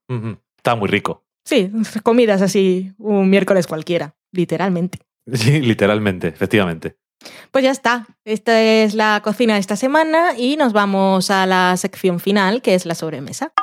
[0.57, 1.25] Está muy rico.
[1.45, 1.71] Sí,
[2.03, 4.99] comidas así un miércoles cualquiera, literalmente.
[5.33, 6.97] Sí, literalmente, efectivamente.
[7.51, 8.07] Pues ya está.
[8.25, 12.73] Esta es la cocina de esta semana y nos vamos a la sección final, que
[12.73, 13.53] es la sobremesa.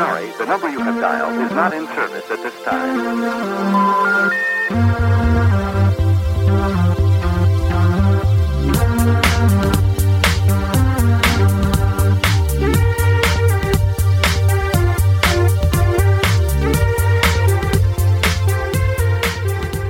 [0.00, 3.40] Sorry, the number you have dialed is not in service at this time.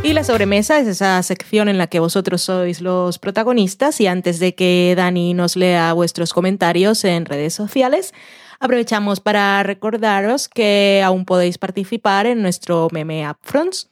[0.03, 4.41] Y la sobremesa es esa sección en la que vosotros sois los protagonistas y antes
[4.41, 8.13] de que Dani nos lea vuestros comentarios en redes sociales,
[8.61, 13.91] aprovechamos para recordaros que aún podéis participar en nuestro meme Upfronts.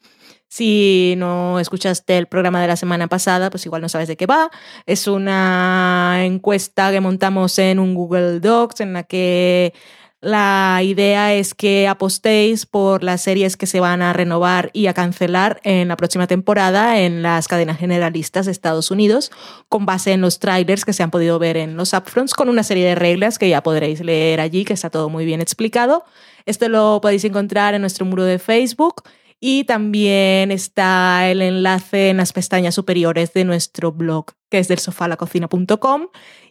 [0.51, 4.25] Si no escuchaste el programa de la semana pasada, pues igual no sabes de qué
[4.25, 4.51] va.
[4.87, 9.75] Es una encuesta que montamos en un Google Docs en la que
[10.21, 14.95] La idea es que apostéis por las series que se van a renovar y a
[14.95, 19.31] cancelar en la próxima temporada en las cadenas generalistas de Estados Unidos,
[19.69, 22.65] con base en los trailers que se han podido ver en los upfronts, con una
[22.65, 26.05] serie de reglas que ya podréis leer allí, que está todo muy bien explicado.
[26.47, 29.05] Esto lo podéis encontrar en nuestro muro de Facebook
[29.39, 34.81] y también está el enlace en las pestañas superiores de nuestro blog, que es del
[34.81, 36.09] sofalacocina.com.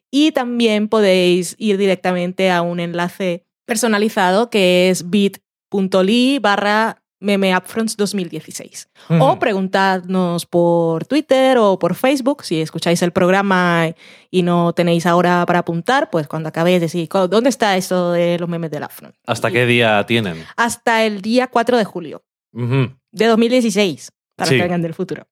[0.09, 8.89] Y también podéis ir directamente a un enlace personalizado que es bit.ly barra memeupfronts 2016.
[9.09, 9.39] O Ujú.
[9.39, 13.87] preguntadnos por Twitter o por Facebook, si escucháis el programa
[14.29, 18.37] y no tenéis ahora para apuntar, pues cuando acabéis decir, "Co- ¿dónde está eso de
[18.39, 19.15] los memes del Upfront?
[19.25, 20.43] ¿Hasta qué día tienen?
[20.55, 22.91] Hasta el día 4 de julio Ujú.
[23.11, 24.55] de 2016, para Sí.
[24.55, 25.27] que vengan del futuro.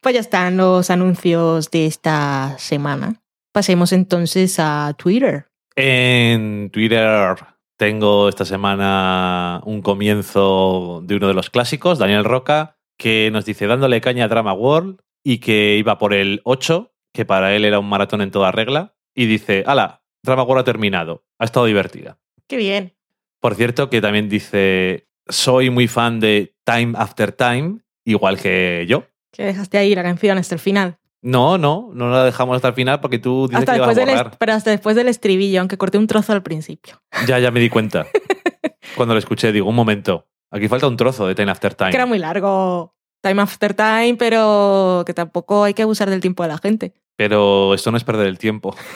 [0.00, 3.22] Pues ya están los anuncios de esta semana.
[3.52, 5.46] Pasemos entonces a Twitter.
[5.76, 7.36] En Twitter
[7.78, 13.66] tengo esta semana un comienzo de uno de los clásicos, Daniel Roca, que nos dice
[13.66, 17.78] dándole caña a Drama World y que iba por el 8, que para él era
[17.78, 22.18] un maratón en toda regla, y dice, ala, Drama World ha terminado, ha estado divertida.
[22.48, 22.96] Qué bien.
[23.40, 29.04] Por cierto, que también dice, soy muy fan de Time After Time, igual que yo.
[29.32, 30.97] Que dejaste ahí la canción hasta el final.
[31.20, 33.96] No, no, no la dejamos hasta el final porque tú dices Hasta que la vas
[33.96, 37.02] después, a del pero hasta después del estribillo, aunque corté un trozo al principio.
[37.26, 38.06] Ya, ya me di cuenta.
[38.96, 40.28] Cuando lo escuché, digo, un momento.
[40.50, 41.90] Aquí falta un trozo de Time After Time.
[41.90, 42.94] Que era muy largo.
[43.20, 46.94] Time after time, pero que tampoco hay que abusar del tiempo de la gente.
[47.16, 48.76] Pero esto no es perder el tiempo.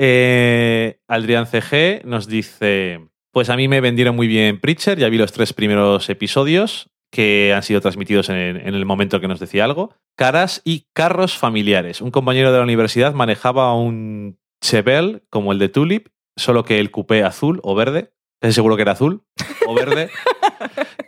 [0.00, 3.00] Eh, Adrián CG nos dice:
[3.32, 7.52] Pues a mí me vendieron muy bien Preacher, ya vi los tres primeros episodios que
[7.54, 9.94] han sido transmitidos en, en el momento que nos decía algo.
[10.16, 12.00] Caras y carros familiares.
[12.00, 16.90] Un compañero de la universidad manejaba un Chevelle como el de Tulip, solo que el
[16.90, 18.12] coupé azul o verde.
[18.40, 19.24] Casi seguro que era azul
[19.66, 20.10] o verde.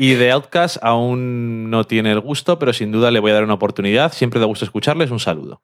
[0.00, 3.44] Y de Outcast aún no tiene el gusto, pero sin duda le voy a dar
[3.44, 4.14] una oportunidad.
[4.14, 5.10] Siempre da gusto escucharles.
[5.10, 5.62] Un saludo.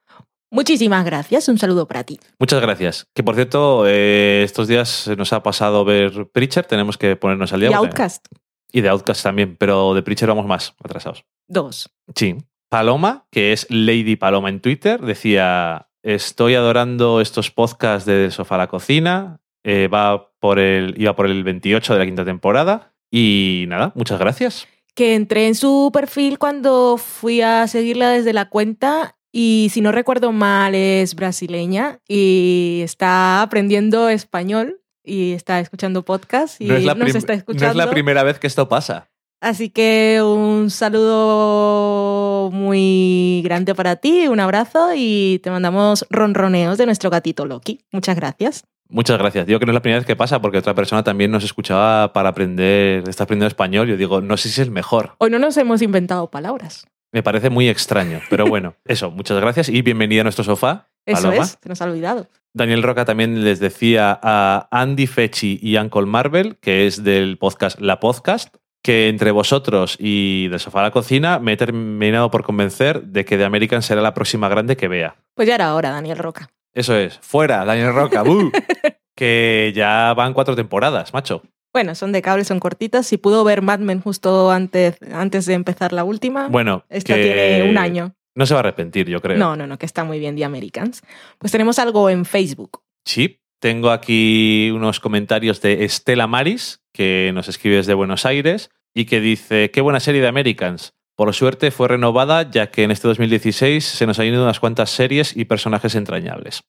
[0.51, 1.47] Muchísimas gracias.
[1.47, 2.19] Un saludo para ti.
[2.37, 3.07] Muchas gracias.
[3.15, 7.51] Que por cierto, eh, estos días se nos ha pasado ver Preacher, tenemos que ponernos
[7.51, 7.71] al día.
[7.71, 8.27] Y Outcast.
[8.71, 11.23] Y de Outcast también, pero de Preacher vamos más atrasados.
[11.47, 11.89] Dos.
[12.15, 12.35] Sí.
[12.69, 18.55] Paloma, que es Lady Paloma en Twitter, decía: Estoy adorando estos podcasts de Del Sofá
[18.55, 19.39] a la Cocina.
[19.63, 22.93] eh, va por el, iba por el 28 de la quinta temporada.
[23.11, 24.67] Y nada, muchas gracias.
[24.95, 29.91] que entré en su perfil cuando fui a seguirla desde la cuenta y si no
[29.91, 36.83] recuerdo mal es brasileña y está aprendiendo español y está escuchando podcast y no, es
[36.83, 37.71] la nos está no escuchando.
[37.71, 39.09] es la primera vez que esto pasa.
[39.39, 46.87] Así que un saludo muy grande para ti, un abrazo y te mandamos ronroneos de
[46.87, 47.79] nuestro gatito Loki.
[47.91, 48.65] Muchas gracias.
[48.89, 49.45] Muchas gracias.
[49.45, 52.13] Digo que no es la primera vez que pasa porque otra persona también nos escuchaba
[52.13, 53.87] para aprender, está aprendiendo español.
[53.87, 55.15] Yo digo, no sé si es el mejor.
[55.19, 56.87] Hoy no nos hemos inventado palabras.
[57.11, 60.87] Me parece muy extraño, pero bueno, eso, muchas gracias y bienvenida a nuestro sofá.
[61.05, 61.43] Eso Paloma.
[61.43, 62.27] es, se nos ha olvidado.
[62.57, 67.79] Daniel Roca también les decía a Andy Fechi y Uncle Marvel, que es del podcast
[67.79, 72.43] La Podcast, que entre vosotros y del sofá a la cocina me he terminado por
[72.43, 75.17] convencer de que The American será la próxima grande que vea.
[75.35, 76.49] Pues ya era hora, Daniel Roca.
[76.73, 78.51] Eso es, fuera, Daniel Roca, ¡bu!
[79.15, 81.43] que ya van cuatro temporadas, macho.
[81.73, 83.05] Bueno, son de cable, son cortitas.
[83.05, 87.21] Si pudo ver Mad Men justo antes, antes de empezar la última, Bueno, esta que
[87.21, 88.15] tiene un año.
[88.37, 89.35] No se va a arrepentir, yo creo.
[89.35, 91.01] No, no, no, que está muy bien The Americans.
[91.39, 92.83] Pues tenemos algo en Facebook.
[93.03, 99.05] Sí, tengo aquí unos comentarios de Estela Maris, que nos escribe desde Buenos Aires y
[99.05, 100.93] que dice, qué buena serie de Americans.
[101.15, 104.91] Por suerte fue renovada ya que en este 2016 se nos han ido unas cuantas
[104.91, 106.61] series y personajes entrañables.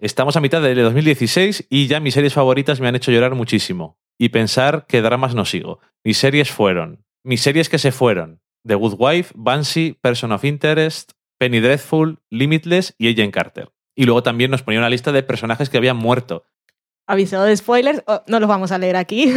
[0.00, 3.96] Estamos a mitad del 2016 y ya mis series favoritas me han hecho llorar muchísimo.
[4.18, 5.78] Y pensar qué dramas no sigo.
[6.02, 7.04] Mis series fueron.
[7.22, 8.40] Mis series que se fueron.
[8.66, 13.70] The Good Wife, Banshee, Person of Interest, Penny Dreadful, Limitless y Agent Carter.
[13.94, 16.44] Y luego también nos ponía una lista de personajes que habían muerto.
[17.06, 19.32] Avisado de spoilers, oh, no los vamos a leer aquí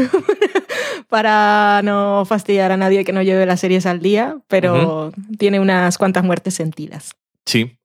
[1.09, 5.97] para no fastidiar a nadie que no lleve las series al día, pero tiene unas
[5.97, 7.13] cuantas muertes sentidas.
[7.45, 7.77] Sí.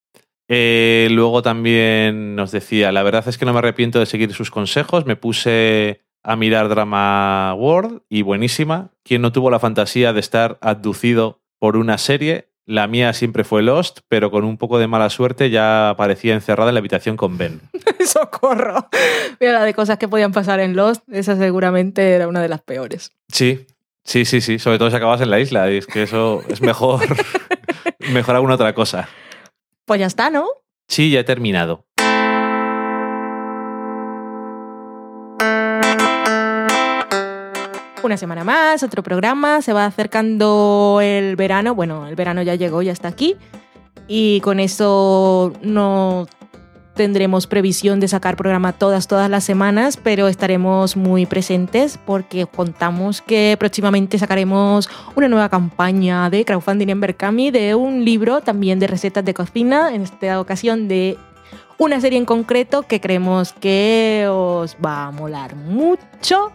[0.48, 4.50] Eh, luego también nos decía, la verdad es que no me arrepiento de seguir sus
[4.50, 8.90] consejos, me puse a mirar Drama World y buenísima.
[9.02, 12.50] ¿Quién no tuvo la fantasía de estar abducido por una serie?
[12.66, 16.68] La mía siempre fue Lost, pero con un poco de mala suerte ya aparecía encerrada
[16.68, 17.62] en la habitación con Ben.
[18.04, 18.90] ¡Socorro!
[19.40, 22.60] Mira, la de cosas que podían pasar en Lost, esa seguramente era una de las
[22.60, 23.10] peores.
[23.32, 23.66] Sí,
[24.04, 24.58] sí, sí, sí.
[24.58, 25.72] Sobre todo si acabas en la isla.
[25.72, 27.00] Y es que eso es mejor,
[28.12, 29.08] mejor alguna otra cosa.
[29.86, 30.46] Pues ya está, ¿no?
[30.88, 31.86] Sí, ya he terminado.
[38.02, 42.80] Una semana más, otro programa, se va acercando el verano, bueno, el verano ya llegó,
[42.80, 43.36] ya está aquí,
[44.06, 46.26] y con eso no
[46.94, 53.20] tendremos previsión de sacar programa todas, todas las semanas, pero estaremos muy presentes porque contamos
[53.20, 58.86] que próximamente sacaremos una nueva campaña de crowdfunding en Berkami de un libro también de
[58.86, 61.18] recetas de cocina, en esta ocasión de
[61.78, 66.52] una serie en concreto que creemos que os va a molar mucho.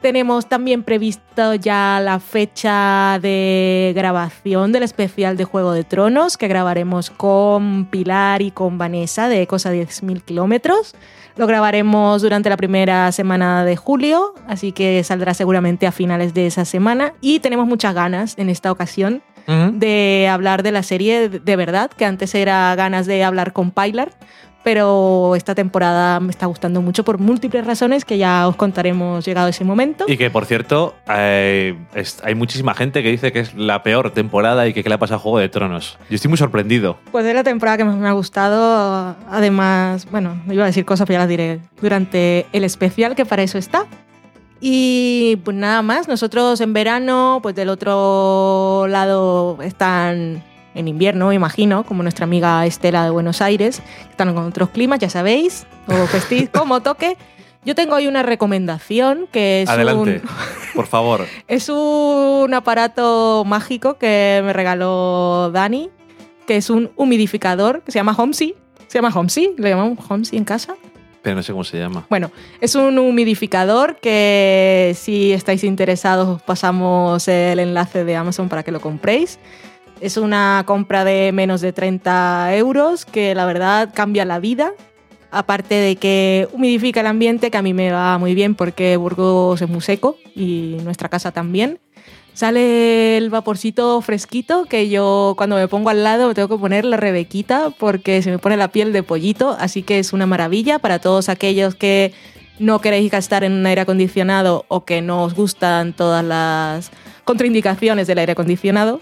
[0.00, 6.46] Tenemos también previsto ya la fecha de grabación del especial de Juego de Tronos que
[6.46, 10.94] grabaremos con Pilar y con Vanessa de Cosa 10.000 kilómetros.
[11.36, 16.46] Lo grabaremos durante la primera semana de julio, así que saldrá seguramente a finales de
[16.46, 17.14] esa semana.
[17.20, 22.04] Y tenemos muchas ganas en esta ocasión de hablar de la serie de verdad, que
[22.04, 24.10] antes era ganas de hablar con Pilar,
[24.68, 29.48] pero esta temporada me está gustando mucho por múltiples razones que ya os contaremos llegado
[29.48, 30.04] ese momento.
[30.06, 34.10] Y que, por cierto, hay, es- hay muchísima gente que dice que es la peor
[34.10, 35.96] temporada y que qué le ha pasado a Juego de Tronos.
[36.10, 36.98] Yo estoy muy sorprendido.
[37.10, 39.16] Pues es la temporada que más me ha gustado.
[39.30, 43.42] Además, bueno, iba a decir cosas, pero ya las diré durante el especial, que para
[43.42, 43.86] eso está.
[44.60, 50.42] Y pues nada más, nosotros en verano, pues del otro lado están
[50.78, 55.00] en invierno, imagino, como nuestra amiga Estela de Buenos Aires, que están con otros climas,
[55.00, 57.16] ya sabéis, o vestís como toque.
[57.64, 60.30] Yo tengo ahí una recomendación que es Adelante, un...
[60.74, 61.26] por favor.
[61.48, 65.90] Es un aparato mágico que me regaló Dani,
[66.46, 68.54] que es un humidificador que se llama Homesy.
[68.86, 70.76] Se llama Homesy, le llamamos Homesy en casa.
[71.20, 72.06] Pero no sé cómo se llama.
[72.08, 72.30] Bueno,
[72.60, 78.70] es un humidificador que si estáis interesados os pasamos el enlace de Amazon para que
[78.70, 79.40] lo compréis.
[80.00, 84.72] Es una compra de menos de 30 euros que la verdad cambia la vida.
[85.30, 89.60] Aparte de que humidifica el ambiente, que a mí me va muy bien porque Burgos
[89.60, 91.80] es muy seco y nuestra casa también.
[92.32, 96.96] Sale el vaporcito fresquito que yo cuando me pongo al lado tengo que poner la
[96.96, 101.00] rebequita porque se me pone la piel de pollito, así que es una maravilla para
[101.00, 102.12] todos aquellos que
[102.60, 106.92] no queréis gastar en un aire acondicionado o que no os gustan todas las
[107.24, 109.00] contraindicaciones del aire acondicionado.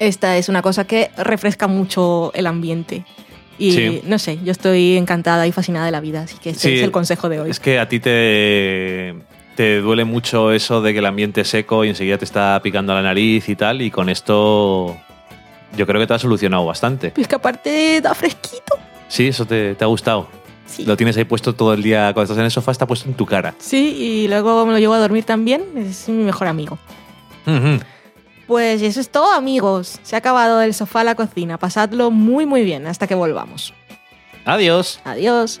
[0.00, 3.04] Esta es una cosa que refresca mucho el ambiente.
[3.58, 4.00] Y Sí.
[4.06, 6.82] no sé, yo estoy encantada y fascinada de la vida, así que este Sí, es
[6.82, 7.50] el consejo de hoy.
[7.50, 9.14] Es que a ti te,
[9.54, 12.94] te duele mucho eso de que el ambiente es seco y enseguida te está picando
[12.94, 14.96] la nariz y tal, y con esto
[15.76, 17.12] yo creo que te ha solucionado bastante.
[17.14, 18.78] Es que aparte da fresquito.
[19.08, 20.28] Sí, eso te, te ha gustado.
[20.64, 20.84] Sí.
[20.86, 23.14] Lo tienes ahí puesto todo el día, cuando estás en el sofá está puesto en
[23.14, 23.54] tu cara.
[23.58, 23.94] Sí,
[24.24, 25.62] y luego me lo llevo a dormir también.
[25.76, 26.78] Es mi mejor amigo.
[27.46, 27.80] Ujú.
[28.50, 30.00] Pues eso es todo, amigos.
[30.02, 31.56] Se ha acabado el sofá a la cocina.
[31.56, 33.72] Pasadlo muy, muy bien hasta que volvamos.
[34.44, 34.98] Adiós.
[35.04, 35.60] Adiós.